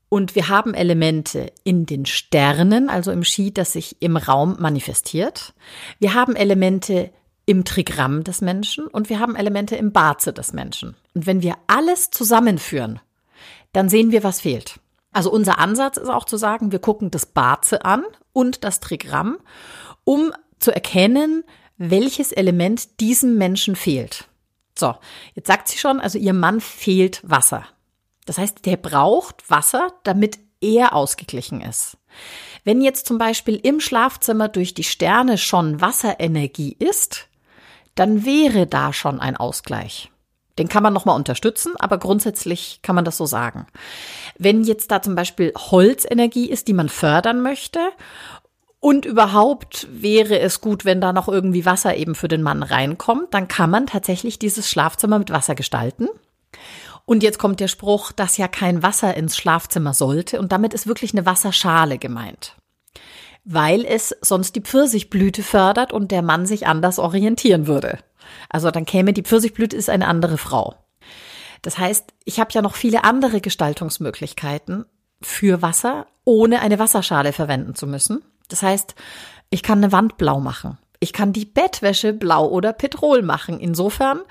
Und 0.10 0.36
wir 0.36 0.50
haben 0.50 0.74
Elemente 0.74 1.52
in 1.64 1.86
den 1.86 2.06
Sternen, 2.06 2.90
also 2.90 3.12
im 3.12 3.24
Ski, 3.24 3.54
das 3.54 3.74
sich 3.74 4.02
im 4.02 4.18
Raum 4.18 4.58
manifestiert. 4.60 5.54
Wir 6.00 6.16
haben 6.16 6.36
Elemente 6.36 7.12
im 7.50 7.66
Trigramm 7.66 8.24
des 8.24 8.42
Menschen 8.42 8.86
und 8.86 9.10
wir 9.10 9.20
haben 9.20 9.36
Elemente 9.36 9.76
im 9.76 9.92
Baze 9.92 10.34
des 10.34 10.54
Menschen. 10.54 10.96
Und 11.16 11.26
wenn 11.26 11.42
wir 11.42 11.56
alles 11.66 12.12
zusammenführen, 12.12 13.00
dann 13.74 13.90
sehen 13.90 14.12
wir, 14.12 14.24
was 14.24 14.42
fehlt. 14.42 14.80
Also 15.12 15.32
unser 15.32 15.58
Ansatz 15.58 15.98
ist 15.98 16.10
auch 16.10 16.26
zu 16.26 16.38
sagen, 16.38 16.72
wir 16.72 16.78
gucken 16.78 17.10
das 17.10 17.26
Baze 17.26 17.84
an 17.86 18.04
und 18.34 18.64
das 18.64 18.82
Trigramm, 18.82 19.40
um 20.04 20.32
zu 20.60 20.72
erkennen, 20.72 21.44
welches 21.78 22.32
Element 22.32 23.00
diesem 23.00 23.40
Menschen 23.40 23.76
fehlt. 23.76 24.28
So, 24.78 24.94
jetzt 25.34 25.48
sagt 25.48 25.70
sie 25.70 25.80
schon, 25.80 26.00
also 26.00 26.20
ihr 26.20 26.34
Mann 26.34 26.62
fehlt 26.62 27.20
Wasser. 27.28 27.66
Das 28.28 28.38
heißt, 28.38 28.64
der 28.68 28.78
braucht 28.78 29.50
Wasser, 29.50 29.92
damit 30.04 30.38
eher 30.62 30.94
ausgeglichen 30.94 31.62
ist. 31.62 31.98
Wenn 32.64 32.82
jetzt 32.84 33.08
zum 33.08 33.18
Beispiel 33.18 33.56
im 33.56 33.80
Schlafzimmer 33.80 34.50
durch 34.50 34.76
die 34.76 34.84
Sterne 34.84 35.40
schon 35.40 35.82
Wasserenergie 35.82 36.76
ist, 36.78 37.29
dann 38.00 38.26
wäre 38.26 38.66
da 38.66 38.94
schon 38.94 39.20
ein 39.20 39.36
Ausgleich. 39.36 40.10
Den 40.58 40.68
kann 40.68 40.84
man 40.84 40.94
nochmal 40.94 41.16
unterstützen, 41.16 41.74
aber 41.80 41.98
grundsätzlich 41.98 42.80
kann 42.82 42.96
man 42.96 43.06
das 43.06 43.18
so 43.18 43.26
sagen. 43.26 43.66
Wenn 44.38 44.64
jetzt 44.64 44.92
da 44.92 45.02
zum 45.02 45.16
Beispiel 45.16 45.54
Holzenergie 45.56 46.50
ist, 46.50 46.68
die 46.68 46.74
man 46.74 46.90
fördern 46.90 47.42
möchte 47.42 47.80
und 48.80 49.06
überhaupt 49.06 49.88
wäre 49.92 50.40
es 50.40 50.62
gut, 50.62 50.86
wenn 50.86 51.02
da 51.02 51.14
noch 51.14 51.28
irgendwie 51.28 51.66
Wasser 51.66 51.96
eben 51.96 52.16
für 52.16 52.28
den 52.28 52.42
Mann 52.42 52.64
reinkommt, 52.64 53.34
dann 53.34 53.48
kann 53.48 53.70
man 53.70 53.88
tatsächlich 53.88 54.40
dieses 54.40 54.70
Schlafzimmer 54.70 55.20
mit 55.20 55.32
Wasser 55.32 55.56
gestalten. 55.56 56.08
Und 57.06 57.24
jetzt 57.24 57.40
kommt 57.40 57.60
der 57.60 57.68
Spruch, 57.68 58.12
dass 58.12 58.38
ja 58.38 58.48
kein 58.48 58.84
Wasser 58.84 59.16
ins 59.16 59.36
Schlafzimmer 59.36 59.94
sollte 59.94 60.40
und 60.40 60.52
damit 60.52 60.74
ist 60.74 60.88
wirklich 60.88 61.14
eine 61.14 61.26
Wasserschale 61.26 61.98
gemeint. 61.98 62.56
Weil 63.46 63.86
es 63.86 64.16
sonst 64.22 64.56
die 64.56 64.62
Pfirsichblüte 64.62 65.44
fördert 65.44 65.94
und 65.94 66.12
der 66.12 66.22
Mann 66.22 66.46
sich 66.46 66.68
anders 66.68 67.00
orientieren 67.00 67.68
würde. 67.68 68.00
Also 68.50 68.72
dann 68.72 68.86
käme 68.86 69.14
die 69.14 69.24
Pfirsichblüte 69.24 69.76
ist 69.76 69.90
eine 69.90 70.08
andere 70.08 70.38
Frau. 70.38 70.76
Das 71.62 71.78
heißt, 71.78 72.14
ich 72.26 72.40
habe 72.40 72.52
ja 72.54 72.62
noch 72.62 72.76
viele 72.76 73.04
andere 73.04 73.42
Gestaltungsmöglichkeiten 73.42 74.86
für 75.22 75.62
Wasser, 75.62 76.08
ohne 76.24 76.62
eine 76.62 76.80
Wasserschale 76.80 77.34
verwenden 77.34 77.76
zu 77.76 77.88
müssen. 77.88 78.24
Das 78.48 78.62
heißt, 78.62 78.96
ich 79.50 79.64
kann 79.64 79.80
eine 79.80 79.92
Wand 79.92 80.18
blau 80.18 80.40
machen. 80.40 80.78
Ich 81.00 81.14
kann 81.14 81.34
die 81.34 81.46
Bettwäsche 81.46 82.14
blau 82.14 82.48
oder 82.48 82.74
Petrol 82.74 83.22
machen. 83.22 83.60
Insofern 83.60 84.22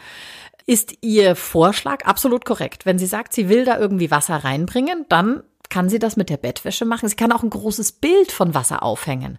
ist 0.67 0.99
Ihr 1.01 1.35
Vorschlag 1.35 2.05
absolut 2.05 2.45
korrekt. 2.45 2.85
Wenn 2.85 2.99
sie 2.99 3.07
sagt, 3.07 3.33
sie 3.33 3.49
will 3.49 3.65
da 3.65 3.79
irgendwie 3.79 4.11
Wasser 4.11 4.37
reinbringen, 4.37 5.07
dann 5.09 5.43
kann 5.69 5.89
sie 5.89 5.99
das 5.99 6.17
mit 6.17 6.31
der 6.31 6.37
Bettwäsche 6.37 6.85
machen. 6.85 7.09
Sie 7.09 7.17
kann 7.17 7.33
auch 7.33 7.43
ein 7.43 7.51
großes 7.51 7.93
Bild 7.93 8.33
von 8.33 8.55
Wasser 8.55 8.83
aufhängen 8.83 9.39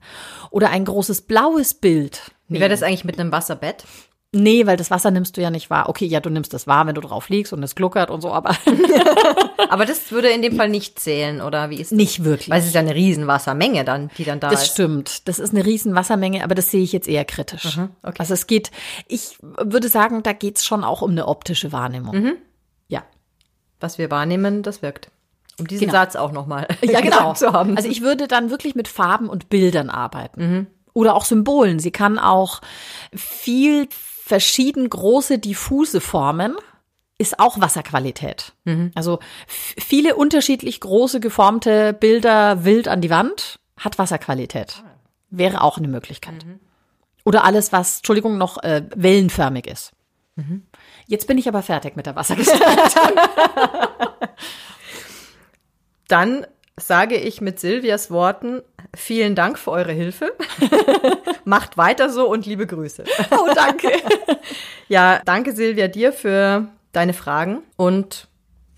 oder 0.52 0.70
ein 0.70 0.86
großes 0.86 1.22
blaues 1.22 1.74
Bild. 1.74 2.32
Wie 2.48 2.60
wäre 2.60 2.70
das 2.70 2.84
eigentlich 2.84 3.06
mit 3.06 3.20
einem 3.20 3.32
Wasserbett? 3.32 3.86
Nee, 4.32 4.68
weil 4.68 4.78
das 4.78 4.92
Wasser 4.92 5.10
nimmst 5.10 5.38
du 5.38 5.42
ja 5.42 5.50
nicht 5.50 5.72
wahr. 5.72 5.90
Okay, 5.90 6.06
ja, 6.06 6.20
du 6.20 6.30
nimmst 6.30 6.54
das 6.54 6.68
wahr, 6.68 6.86
wenn 6.86 6.94
du 6.94 7.02
drauf 7.02 7.30
liegst 7.30 7.52
und 7.52 7.64
es 7.64 7.74
gluckert 7.74 8.12
und 8.12 8.22
so, 8.22 8.32
aber. 8.32 8.56
aber 9.70 9.88
das 9.88 10.12
würde 10.12 10.30
in 10.30 10.44
dem 10.44 10.56
Fall 10.56 10.70
nicht 10.70 11.00
zählen, 11.00 11.42
oder 11.42 11.72
wie 11.72 11.82
ist 11.82 11.92
das? 11.92 11.98
Nicht 11.98 12.24
wirklich. 12.24 12.50
Weil 12.50 12.60
es 12.60 12.68
ist 12.68 12.76
ja 12.76 12.82
eine 12.82 12.94
Riesenwassermenge 12.94 13.84
dann, 13.86 14.12
die 14.20 14.26
dann 14.26 14.40
da 14.40 14.52
das 14.52 14.62
ist. 14.62 14.68
Das 14.68 14.74
stimmt. 14.74 15.28
Das 15.28 15.40
ist 15.40 15.52
eine 15.56 15.66
Riesenwassermenge, 15.66 16.44
aber 16.44 16.54
das 16.54 16.70
sehe 16.70 16.84
ich 16.84 16.94
jetzt 16.94 17.08
eher 17.08 17.26
kritisch. 17.26 17.78
Mhm, 17.78 17.90
okay. 18.04 18.18
Also 18.20 18.36
es 18.36 18.46
geht, 18.46 18.70
ich 19.08 19.38
würde 19.42 19.90
sagen, 19.90 20.22
da 20.22 20.34
geht's 20.34 20.64
schon 20.64 20.84
auch 20.84 21.02
um 21.02 21.10
eine 21.10 21.28
optische 21.28 21.72
Wahrnehmung. 21.72 22.16
Mhm. 22.16 22.34
Ja. 22.88 23.02
Was 23.80 23.98
wir 23.98 24.12
wahrnehmen, 24.12 24.62
das 24.62 24.84
wirkt. 24.84 25.10
Um 25.60 25.68
diesen 25.68 25.88
genau. 25.88 26.00
Satz 26.00 26.16
auch 26.16 26.32
nochmal 26.32 26.68
ja, 26.82 27.02
genau. 27.02 27.34
zu 27.36 27.54
haben. 27.54 27.78
Also 27.78 27.90
ich 27.90 28.02
würde 28.02 28.28
dann 28.28 28.50
wirklich 28.50 28.76
mit 28.76 28.88
Farben 28.88 29.30
und 29.30 29.50
Bildern 29.50 29.90
arbeiten. 29.90 30.42
Mhm. 30.42 30.68
Oder 30.94 31.16
auch 31.16 31.26
Symbolen. 31.26 31.80
Sie 31.80 31.92
kann 31.92 32.20
auch 32.20 32.62
viel 33.16 33.88
verschieden 33.92 34.90
große 34.90 35.40
diffuse 35.40 36.02
Formen 36.02 36.56
ist 37.20 37.40
auch 37.40 37.60
Wasserqualität. 37.60 38.54
Mhm. 38.64 38.92
Also 38.96 39.20
viele 39.48 40.16
unterschiedlich 40.16 40.80
große 40.80 41.20
geformte 41.20 41.94
Bilder 41.94 42.64
wild 42.64 42.88
an 42.88 43.02
die 43.02 43.10
Wand 43.10 43.60
hat 43.78 44.00
Wasserqualität. 44.00 44.84
Wäre 45.30 45.62
auch 45.62 45.78
eine 45.78 45.90
Möglichkeit. 45.90 46.46
Mhm. 46.46 46.60
Oder 47.26 47.44
alles, 47.44 47.72
was, 47.72 47.98
Entschuldigung, 47.98 48.38
noch 48.38 48.64
äh, 48.64 48.84
wellenförmig 48.96 49.68
ist. 49.68 49.92
Mhm. 50.36 50.64
Jetzt 51.08 51.28
bin 51.28 51.38
ich 51.38 51.48
aber 51.48 51.62
fertig 51.62 51.96
mit 51.96 52.06
der 52.06 52.16
Wassergestaltung. 52.16 52.70
Dann 56.10 56.46
sage 56.76 57.16
ich 57.16 57.40
mit 57.40 57.60
Silvias 57.60 58.12
Worten, 58.12 58.62
vielen 58.96 59.36
Dank 59.36 59.58
für 59.58 59.72
eure 59.72 59.92
Hilfe. 59.92 60.34
Macht 61.46 61.78
weiter 61.78 62.10
so 62.10 62.28
und 62.30 62.46
liebe 62.46 62.68
Grüße. 62.68 63.04
Oh, 63.32 63.48
danke. 63.54 63.92
ja, 64.88 65.22
danke 65.24 65.54
Silvia 65.54 65.88
dir 65.88 66.12
für 66.12 66.68
deine 66.92 67.14
Fragen 67.14 67.60
und 67.78 68.28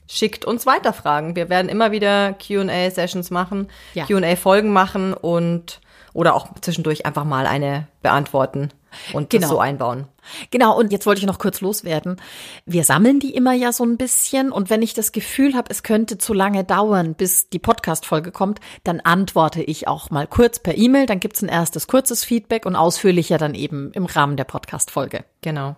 schickt 0.07 0.43
uns 0.43 0.65
weiter 0.65 0.93
Fragen. 0.93 1.35
Wir 1.35 1.49
werden 1.49 1.69
immer 1.69 1.91
wieder 1.91 2.33
Q&A-Sessions 2.33 3.31
machen, 3.31 3.69
ja. 3.93 4.05
Q&A-Folgen 4.05 4.73
machen 4.73 5.13
und 5.13 5.79
oder 6.13 6.35
auch 6.35 6.49
zwischendurch 6.59 7.05
einfach 7.05 7.23
mal 7.23 7.47
eine 7.47 7.87
beantworten 8.01 8.71
und 9.13 9.29
genau. 9.29 9.41
das 9.41 9.49
so 9.49 9.59
einbauen. 9.59 10.07
Genau, 10.51 10.77
und 10.77 10.91
jetzt 10.91 11.05
wollte 11.05 11.19
ich 11.19 11.27
noch 11.27 11.39
kurz 11.39 11.61
loswerden. 11.61 12.17
Wir 12.65 12.83
sammeln 12.83 13.19
die 13.19 13.33
immer 13.33 13.53
ja 13.53 13.71
so 13.71 13.83
ein 13.83 13.97
bisschen 13.97 14.51
und 14.51 14.69
wenn 14.69 14.81
ich 14.81 14.93
das 14.93 15.11
Gefühl 15.11 15.55
habe, 15.55 15.71
es 15.71 15.83
könnte 15.83 16.17
zu 16.17 16.33
lange 16.33 16.63
dauern, 16.63 17.15
bis 17.15 17.49
die 17.49 17.59
Podcast-Folge 17.59 18.31
kommt, 18.31 18.59
dann 18.83 18.99
antworte 18.99 19.61
ich 19.61 19.87
auch 19.87 20.09
mal 20.09 20.27
kurz 20.27 20.59
per 20.59 20.77
E-Mail, 20.77 21.05
dann 21.05 21.19
gibt's 21.19 21.41
ein 21.41 21.49
erstes 21.49 21.87
kurzes 21.87 22.23
Feedback 22.23 22.65
und 22.65 22.75
ausführlicher 22.75 23.37
dann 23.37 23.55
eben 23.55 23.91
im 23.93 24.05
Rahmen 24.05 24.37
der 24.37 24.45
Podcast-Folge. 24.45 25.25
Genau. 25.41 25.75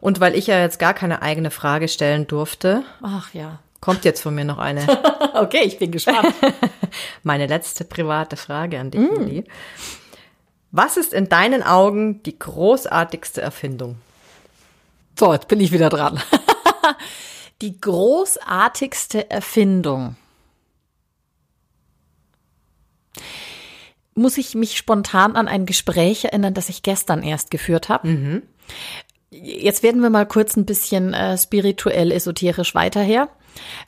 Und 0.00 0.20
weil 0.20 0.34
ich 0.34 0.46
ja 0.46 0.60
jetzt 0.60 0.78
gar 0.78 0.94
keine 0.94 1.22
eigene 1.22 1.50
Frage 1.50 1.88
stellen 1.88 2.26
durfte. 2.26 2.82
Ach 3.02 3.32
ja. 3.34 3.60
Kommt 3.80 4.04
jetzt 4.04 4.22
von 4.22 4.34
mir 4.34 4.44
noch 4.44 4.58
eine. 4.58 4.86
okay, 5.34 5.62
ich 5.64 5.78
bin 5.78 5.90
gespannt. 5.90 6.34
Meine 7.22 7.46
letzte 7.46 7.84
private 7.84 8.36
Frage 8.36 8.78
an 8.78 8.90
dich, 8.90 9.00
mm. 9.00 9.44
Was 10.72 10.96
ist 10.96 11.12
in 11.12 11.28
deinen 11.28 11.62
Augen 11.62 12.22
die 12.22 12.38
großartigste 12.38 13.40
Erfindung? 13.40 13.96
So, 15.18 15.32
jetzt 15.32 15.48
bin 15.48 15.60
ich 15.60 15.72
wieder 15.72 15.88
dran. 15.88 16.20
die 17.60 17.80
großartigste 17.80 19.30
Erfindung. 19.30 20.16
Muss 24.14 24.38
ich 24.38 24.54
mich 24.54 24.76
spontan 24.76 25.36
an 25.36 25.48
ein 25.48 25.66
Gespräch 25.66 26.24
erinnern, 26.24 26.54
das 26.54 26.68
ich 26.68 26.82
gestern 26.82 27.22
erst 27.22 27.50
geführt 27.50 27.88
habe? 27.88 28.08
Mhm. 28.08 28.42
Jetzt 29.30 29.82
werden 29.82 30.02
wir 30.02 30.10
mal 30.10 30.26
kurz 30.26 30.56
ein 30.56 30.66
bisschen 30.66 31.14
äh, 31.14 31.38
spirituell, 31.38 32.12
esoterisch 32.12 32.74
weiterher. 32.74 33.28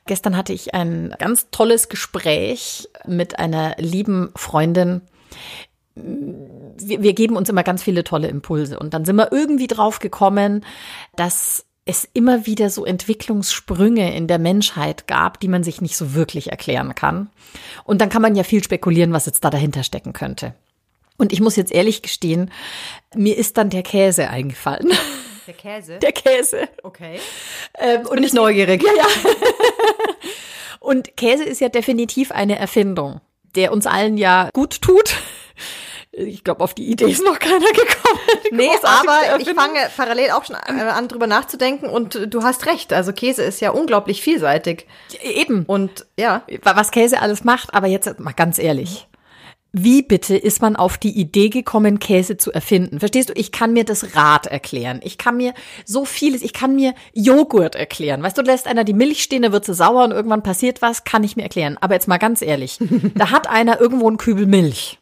Gestern 0.06 0.36
hatte 0.36 0.52
ich 0.52 0.74
ein 0.74 1.14
ganz 1.18 1.48
tolles 1.50 1.88
Gespräch 1.88 2.88
mit 3.06 3.38
einer 3.38 3.76
lieben 3.78 4.32
Freundin, 4.36 5.02
wir, 5.94 7.02
wir 7.02 7.12
geben 7.12 7.36
uns 7.36 7.48
immer 7.48 7.62
ganz 7.62 7.82
viele 7.82 8.04
tolle 8.04 8.28
Impulse. 8.28 8.78
Und 8.78 8.94
dann 8.94 9.04
sind 9.04 9.16
wir 9.16 9.32
irgendwie 9.32 9.66
drauf 9.66 9.98
gekommen, 9.98 10.64
dass 11.16 11.64
es 11.84 12.08
immer 12.12 12.46
wieder 12.46 12.70
so 12.70 12.84
Entwicklungssprünge 12.84 14.14
in 14.14 14.28
der 14.28 14.38
Menschheit 14.38 15.08
gab, 15.08 15.40
die 15.40 15.48
man 15.48 15.64
sich 15.64 15.80
nicht 15.80 15.96
so 15.96 16.14
wirklich 16.14 16.50
erklären 16.50 16.94
kann. 16.94 17.30
Und 17.84 18.00
dann 18.00 18.08
kann 18.08 18.22
man 18.22 18.36
ja 18.36 18.44
viel 18.44 18.62
spekulieren, 18.62 19.12
was 19.12 19.26
jetzt 19.26 19.44
da 19.44 19.50
dahinter 19.50 19.82
stecken 19.82 20.12
könnte. 20.12 20.54
Und 21.18 21.32
ich 21.32 21.40
muss 21.40 21.56
jetzt 21.56 21.72
ehrlich 21.72 22.02
gestehen, 22.02 22.50
mir 23.14 23.36
ist 23.36 23.56
dann 23.56 23.70
der 23.70 23.82
Käse 23.82 24.30
eingefallen. 24.30 24.92
Der 25.46 25.54
Käse? 25.54 25.98
Der 25.98 26.12
Käse. 26.12 26.68
Okay. 26.84 27.18
Ähm, 27.76 28.06
und 28.06 28.22
ich 28.22 28.32
neugierig. 28.32 28.82
Ja, 28.82 28.92
ja. 28.96 29.06
und 30.80 31.16
Käse 31.16 31.42
ist 31.42 31.60
ja 31.60 31.68
definitiv 31.68 32.30
eine 32.30 32.58
Erfindung, 32.58 33.20
der 33.56 33.72
uns 33.72 33.86
allen 33.86 34.16
ja 34.16 34.50
gut 34.52 34.80
tut. 34.82 35.16
Ich 36.14 36.44
glaube, 36.44 36.62
auf 36.62 36.74
die 36.74 36.90
Idee 36.90 37.10
ist 37.10 37.24
noch 37.24 37.38
keiner 37.38 37.66
gekommen. 37.66 38.20
Nee, 38.54 38.68
aber 38.82 39.40
ich 39.40 39.48
fange 39.48 39.78
parallel 39.96 40.32
auch 40.32 40.44
schon 40.44 40.56
äh, 40.56 40.82
an, 40.82 41.08
drüber 41.08 41.26
nachzudenken 41.26 41.86
und 41.86 42.26
du 42.28 42.42
hast 42.42 42.66
recht. 42.66 42.92
Also 42.92 43.14
Käse 43.14 43.42
ist 43.42 43.62
ja 43.62 43.70
unglaublich 43.70 44.20
vielseitig. 44.20 44.86
Eben. 45.22 45.64
Und 45.64 46.04
ja. 46.18 46.42
Was 46.62 46.90
Käse 46.90 47.22
alles 47.22 47.44
macht, 47.44 47.72
aber 47.72 47.86
jetzt 47.86 48.20
mal 48.20 48.32
ganz 48.32 48.58
ehrlich. 48.58 49.08
Wie 49.74 50.02
bitte 50.02 50.36
ist 50.36 50.60
man 50.60 50.76
auf 50.76 50.98
die 50.98 51.18
Idee 51.18 51.48
gekommen, 51.48 51.98
Käse 51.98 52.36
zu 52.36 52.52
erfinden? 52.52 53.00
Verstehst 53.00 53.30
du? 53.30 53.32
Ich 53.34 53.52
kann 53.52 53.72
mir 53.72 53.84
das 53.84 54.14
Rad 54.14 54.46
erklären. 54.46 55.00
Ich 55.02 55.16
kann 55.16 55.38
mir 55.38 55.54
so 55.86 56.04
vieles, 56.04 56.42
ich 56.42 56.52
kann 56.52 56.76
mir 56.76 56.94
Joghurt 57.14 57.74
erklären. 57.74 58.22
Weißt 58.22 58.36
du, 58.36 58.42
lässt 58.42 58.66
einer 58.66 58.84
die 58.84 58.92
Milch 58.92 59.22
stehen, 59.22 59.40
dann 59.40 59.52
wird 59.52 59.64
sie 59.64 59.72
sauer 59.72 60.04
und 60.04 60.10
irgendwann 60.10 60.42
passiert 60.42 60.82
was, 60.82 61.04
kann 61.04 61.24
ich 61.24 61.36
mir 61.36 61.44
erklären. 61.44 61.78
Aber 61.80 61.94
jetzt 61.94 62.06
mal 62.06 62.18
ganz 62.18 62.42
ehrlich. 62.42 62.78
da 63.14 63.30
hat 63.30 63.48
einer 63.48 63.80
irgendwo 63.80 64.08
einen 64.08 64.18
Kübel 64.18 64.44
Milch. 64.44 64.98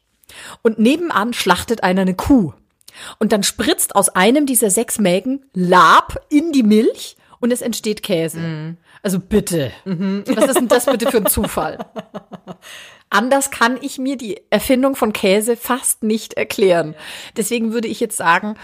Und 0.63 0.79
nebenan 0.79 1.33
schlachtet 1.33 1.83
einer 1.83 2.03
eine 2.03 2.15
Kuh. 2.15 2.53
Und 3.19 3.33
dann 3.33 3.43
spritzt 3.43 3.95
aus 3.95 4.09
einem 4.09 4.47
dieser 4.47 4.71
sechs 4.71 4.99
Mägen 4.99 5.45
Lab 5.55 6.25
in 6.29 6.53
die 6.53 6.63
Milch 6.63 7.17
und 7.41 7.53
es 7.53 7.63
entsteht 7.63 8.03
Käse. 8.03 8.39
Mm. 8.39 8.77
Also 9.03 9.19
bitte. 9.19 9.73
Mhm. 9.85 10.25
Was 10.27 10.49
ist 10.49 10.59
denn 10.59 10.69
das 10.69 10.87
bitte 10.87 11.11
für 11.11 11.19
ein 11.19 11.27
Zufall? 11.27 11.79
Anders 13.11 13.51
kann 13.51 13.79
ich 13.81 13.99
mir 13.99 14.17
die 14.17 14.41
Erfindung 14.51 14.95
von 14.95 15.13
Käse 15.13 15.57
fast 15.57 16.03
nicht 16.03 16.35
erklären. 16.35 16.95
Deswegen 17.37 17.73
würde 17.73 17.89
ich 17.89 17.99
jetzt 17.99 18.17
sagen, 18.17 18.57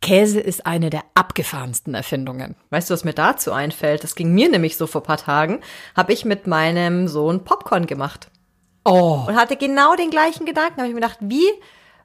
Käse 0.00 0.40
ist 0.40 0.66
eine 0.66 0.90
der 0.90 1.04
abgefahrensten 1.14 1.94
Erfindungen. 1.94 2.56
Weißt 2.70 2.90
du, 2.90 2.94
was 2.94 3.04
mir 3.04 3.12
dazu 3.12 3.52
einfällt? 3.52 4.02
Das 4.02 4.16
ging 4.16 4.34
mir 4.34 4.48
nämlich 4.48 4.76
so 4.76 4.88
vor 4.88 5.04
paar 5.04 5.18
Tagen. 5.18 5.60
Habe 5.94 6.12
ich 6.12 6.24
mit 6.24 6.48
meinem 6.48 7.06
Sohn 7.06 7.44
Popcorn 7.44 7.86
gemacht. 7.86 8.31
Oh. 8.84 9.24
Und 9.26 9.36
hatte 9.36 9.56
genau 9.56 9.94
den 9.94 10.10
gleichen 10.10 10.46
Gedanken. 10.46 10.78
Habe 10.78 10.88
ich 10.88 10.94
mir 10.94 11.00
gedacht, 11.00 11.18
wie 11.20 11.46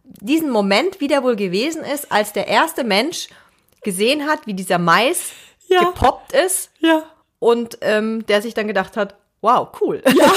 diesen 0.03 0.49
Moment 0.49 0.99
wieder 0.99 1.23
wohl 1.23 1.35
gewesen 1.35 1.83
ist, 1.83 2.11
als 2.11 2.33
der 2.33 2.47
erste 2.47 2.83
Mensch 2.83 3.27
gesehen 3.83 4.27
hat, 4.27 4.45
wie 4.45 4.53
dieser 4.53 4.77
Mais 4.77 5.31
ja. 5.67 5.79
gepoppt 5.81 6.33
ist. 6.33 6.71
Ja. 6.79 7.03
Und 7.39 7.77
ähm, 7.81 8.25
der 8.25 8.41
sich 8.41 8.53
dann 8.53 8.67
gedacht 8.67 8.97
hat, 8.97 9.15
wow, 9.41 9.67
cool. 9.81 10.01
Ja. 10.05 10.31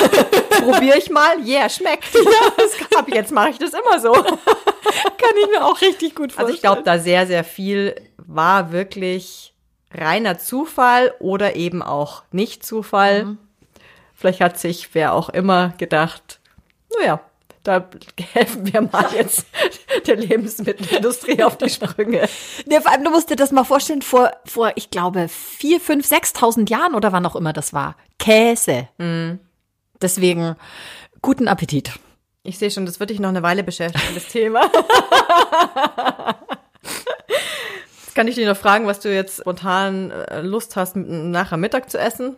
Probiere 0.61 0.98
ich 0.98 1.11
mal, 1.11 1.38
yeah, 1.46 1.68
schmeckt. 1.68 2.12
Ja, 2.14 2.20
ich, 3.07 3.14
jetzt 3.14 3.33
mache 3.33 3.50
ich 3.50 3.59
das 3.59 3.72
immer 3.72 3.98
so. 4.00 4.12
Kann 4.12 5.37
ich 5.42 5.48
mir 5.50 5.64
auch 5.64 5.81
richtig 5.81 6.14
gut 6.14 6.33
vorstellen. 6.33 6.46
Also 6.46 6.55
ich 6.55 6.61
glaube, 6.61 6.83
da 6.85 6.98
sehr, 6.98 7.26
sehr 7.26 7.44
viel 7.44 7.94
war 8.18 8.72
wirklich 8.72 9.55
reiner 9.92 10.38
Zufall 10.38 11.14
oder 11.18 11.57
eben 11.57 11.83
auch 11.83 12.22
nicht 12.31 12.64
Zufall. 12.64 13.24
Mhm. 13.24 13.38
Vielleicht 14.20 14.42
hat 14.42 14.59
sich 14.59 14.94
wer 14.94 15.14
auch 15.14 15.30
immer 15.30 15.72
gedacht, 15.78 16.40
naja, 16.98 17.20
da 17.62 17.88
helfen 18.35 18.70
wir 18.70 18.83
mal 18.83 19.06
jetzt 19.14 19.46
der 20.06 20.16
Lebensmittelindustrie 20.16 21.42
auf 21.42 21.56
die 21.56 21.70
Sprünge. 21.70 22.28
Nee, 22.66 22.80
vor 22.83 22.92
allem, 22.92 23.02
du 23.02 23.09
musst 23.09 23.30
dir 23.30 23.37
das 23.37 23.50
mal 23.50 23.64
vorstellen, 23.64 24.02
vor, 24.02 24.30
vor 24.44 24.72
ich 24.74 24.90
glaube, 24.90 25.28
vier, 25.28 25.80
fünf, 25.80 26.06
sechstausend 26.06 26.68
Jahren 26.68 26.94
oder 26.94 27.12
wann 27.12 27.24
auch 27.24 27.35
immer 27.35 27.54
das 27.54 27.72
war. 27.72 27.96
Käse. 28.18 28.88
Mm. 28.98 29.37
Deswegen, 30.02 30.54
guten 31.22 31.48
Appetit. 31.48 31.92
Ich 32.42 32.59
sehe 32.59 32.70
schon, 32.70 32.85
das 32.85 33.00
wird 33.00 33.09
dich 33.09 33.20
noch 33.20 33.30
eine 33.30 33.42
Weile 33.42 33.64
beschäftigen, 33.64 34.14
das 34.14 34.28
Thema. 34.28 34.70
Jetzt 38.04 38.14
kann 38.14 38.28
ich 38.28 38.35
dich 38.35 38.46
noch 38.46 38.56
fragen, 38.59 38.87
was 38.87 39.00
du 39.00 39.11
jetzt 39.11 39.40
spontan 39.40 40.11
äh, 40.11 40.42
Lust 40.42 40.76
hast, 40.76 40.94
nachher 40.94 41.56
Mittag 41.56 41.88
zu 41.88 41.98
essen. 41.98 42.37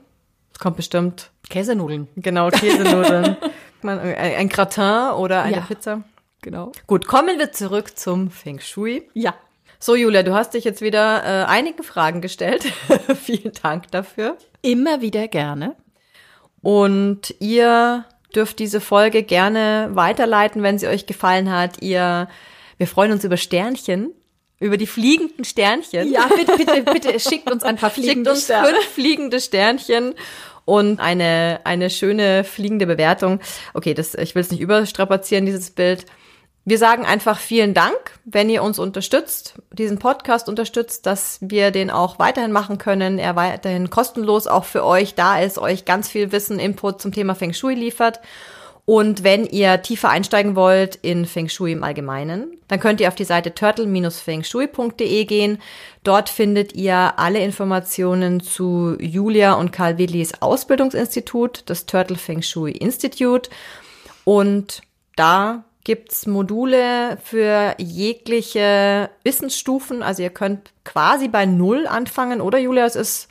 Es 0.53 0.61
kommt 0.61 0.77
bestimmt. 0.77 1.32
Käsenudeln. 1.53 2.09
Genau, 2.17 2.49
Käsenudeln. 2.49 3.37
ein 3.83 4.49
Gratin 4.49 5.13
oder 5.17 5.43
eine 5.43 5.57
ja, 5.57 5.61
Pizza. 5.61 6.03
Genau. 6.41 6.73
Gut, 6.87 7.07
kommen 7.07 7.39
wir 7.39 7.53
zurück 7.53 7.99
zum 7.99 8.31
Feng 8.31 8.59
Shui. 8.59 9.09
Ja. 9.13 9.35
So, 9.79 9.95
Julia, 9.95 10.23
du 10.23 10.33
hast 10.33 10.55
dich 10.55 10.65
jetzt 10.65 10.81
wieder 10.81 11.23
äh, 11.25 11.45
einige 11.45 11.83
Fragen 11.83 12.23
gestellt. 12.23 12.65
Vielen 13.23 13.53
Dank 13.63 13.91
dafür. 13.91 14.39
Immer 14.63 15.03
wieder 15.03 15.29
gerne. 15.29 15.77
Und 16.63 17.35
ihr 17.39 18.07
dürft 18.35 18.59
diese 18.59 18.81
Folge 18.81 19.23
gerne 19.23 19.91
weiterleiten, 19.93 20.63
wenn 20.63 20.79
sie 20.79 20.87
euch 20.87 21.07
gefallen 21.07 21.51
hat. 21.51 21.83
Ihr, 21.83 22.29
wir 22.79 22.87
freuen 22.87 23.13
uns 23.13 23.25
über 23.25 23.37
Sternchen, 23.37 24.15
über 24.59 24.79
die 24.79 24.87
fliegenden 24.87 25.45
Sternchen. 25.45 26.11
Ja, 26.11 26.29
bitte, 26.29 26.57
bitte, 26.57 26.83
bitte 26.83 27.21
schickt 27.21 27.51
uns 27.51 27.63
ein 27.63 27.77
paar 27.77 27.91
fliegende 27.91 28.35
Schickt 28.35 28.51
uns 28.51 28.69
fünf 28.69 28.89
fliegende 28.95 29.41
Sternchen 29.41 30.15
und 30.65 31.01
eine, 31.01 31.61
eine 31.65 31.91
schöne 31.91 32.45
fliegende 32.45 32.87
Bewertung. 32.87 33.41
Okay, 33.75 33.95
das, 33.95 34.15
ich 34.15 34.35
will 34.35 34.43
es 34.43 34.51
nicht 34.51 34.61
überstrapazieren, 34.61 35.47
dieses 35.47 35.71
Bild. 35.71 36.07
Wir 36.65 36.79
sagen 36.79 37.05
einfach 37.05 37.39
vielen 37.41 37.75
Dank, 37.75 38.21
wenn 38.25 38.49
ihr 38.49 38.63
uns 38.63 38.79
unterstützt, 38.79 39.55
diesen 39.73 39.99
Podcast 39.99 40.49
unterstützt, 40.49 41.07
dass 41.07 41.39
wir 41.41 41.73
den 41.73 41.91
auch 41.91 42.21
weiterhin 42.21 42.53
machen 42.53 42.79
können, 42.79 43.19
er 43.19 43.35
weiterhin 43.35 43.91
kostenlos 43.91 44.47
auch 44.47 44.65
für 44.65 44.85
euch 44.85 45.17
da 45.17 45.41
ist, 45.41 45.59
euch 45.59 45.85
ganz 45.85 46.09
viel 46.09 46.31
Wissen, 46.31 46.61
Input 46.61 47.03
zum 47.03 47.11
Thema 47.11 47.35
Feng 47.35 47.53
Shui 47.53 47.75
liefert. 47.75 48.21
Und 48.85 49.23
wenn 49.23 49.47
ihr 49.47 49.81
tiefer 49.81 50.11
einsteigen 50.11 50.57
wollt 50.57 50.97
in 50.97 51.25
Feng 51.25 51.49
Shui 51.49 51.71
im 51.71 51.85
Allgemeinen, 51.85 52.59
dann 52.67 52.81
könnt 52.81 53.01
ihr 53.01 53.07
auf 53.07 53.15
die 53.15 53.23
Seite 53.25 53.55
turtle-fengshui.de 53.55 55.25
gehen. 55.25 55.59
Dort 56.03 56.29
findet 56.29 56.75
ihr 56.75 57.17
alle 57.17 57.39
Informationen 57.39 58.41
zu 58.41 58.97
Julia 58.99 59.55
und 59.55 59.71
Karl 59.73 59.99
Willis 59.99 60.33
Ausbildungsinstitut, 60.41 61.63
das 61.67 61.87
Turtle 61.87 62.17
Feng 62.17 62.43
Shui 62.43 62.73
Institute. 62.73 63.51
Und 64.25 64.83
da 65.15 65.63
gibt's 65.85 66.27
Module 66.27 67.19
für 67.23 67.77
jegliche 67.79 69.11
Wissensstufen. 69.23 70.03
Also 70.03 70.25
ihr 70.25 70.31
könnt 70.31 70.73
quasi 70.85 71.29
bei 71.29 71.47
Null 71.47 71.87
anfangen, 71.87 72.41
oder 72.41 72.59
Julia? 72.59 72.85
Es 72.85 72.97
ist 72.97 73.29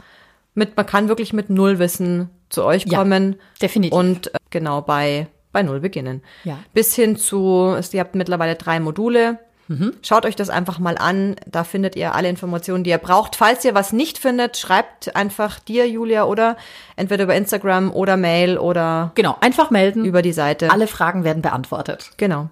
mit, 0.54 0.78
man 0.78 0.86
kann 0.86 1.10
wirklich 1.10 1.34
mit 1.34 1.50
Null 1.50 1.78
Wissen 1.80 2.30
zu 2.50 2.64
euch 2.64 2.88
kommen. 2.88 3.34
Ja, 3.34 3.40
definitiv. 3.62 3.98
Und 3.98 4.34
äh, 4.34 4.38
genau 4.50 4.82
bei 4.82 5.28
bei 5.52 5.64
Null 5.64 5.80
beginnen. 5.80 6.22
Ja. 6.44 6.60
Bis 6.74 6.96
hin 6.96 7.16
zu, 7.16 7.78
ihr 7.92 8.00
habt 8.00 8.16
mittlerweile 8.16 8.56
drei 8.56 8.80
Module. 8.80 9.40
Mhm. 9.68 9.94
Schaut 10.02 10.26
euch 10.26 10.36
das 10.36 10.50
einfach 10.50 10.80
mal 10.80 10.98
an. 10.98 11.38
Da 11.46 11.64
findet 11.64 11.96
ihr 11.96 12.14
alle 12.14 12.28
Informationen, 12.28 12.84
die 12.84 12.90
ihr 12.90 12.98
braucht. 12.98 13.38
Falls 13.38 13.64
ihr 13.64 13.74
was 13.74 13.94
nicht 13.94 14.18
findet, 14.18 14.58
schreibt 14.58 15.16
einfach 15.16 15.60
dir, 15.60 15.88
Julia, 15.88 16.26
oder 16.26 16.58
entweder 16.98 17.24
über 17.24 17.36
Instagram 17.36 17.92
oder 17.92 18.18
Mail 18.18 18.58
oder. 18.58 19.12
Genau, 19.16 19.38
einfach 19.40 19.72
melden. 19.72 20.04
Über 20.04 20.22
die 20.22 20.34
Seite. 20.34 20.72
Alle 20.72 20.88
Fragen 20.88 21.24
werden 21.24 21.42
beantwortet. 21.42 22.12
Genau. 22.18 22.50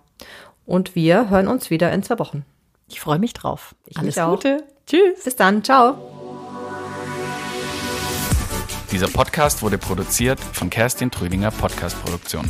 Und 0.65 0.95
wir 0.95 1.29
hören 1.29 1.47
uns 1.47 1.69
wieder 1.69 1.91
in 1.91 2.03
zwei 2.03 2.19
Wochen. 2.19 2.45
Ich 2.87 3.01
freue 3.01 3.19
mich 3.19 3.33
drauf. 3.33 3.75
Ich 3.85 3.97
Alles 3.97 4.15
Gute. 4.15 4.63
Tschüss. 4.85 5.23
Bis 5.23 5.35
dann. 5.35 5.63
Ciao. 5.63 5.97
Dieser 8.91 9.07
Podcast 9.07 9.61
wurde 9.61 9.77
produziert 9.77 10.39
von 10.39 10.69
Kerstin 10.69 11.11
Trüdinger 11.11 11.51
Podcast 11.51 12.01
Produktion. 12.03 12.49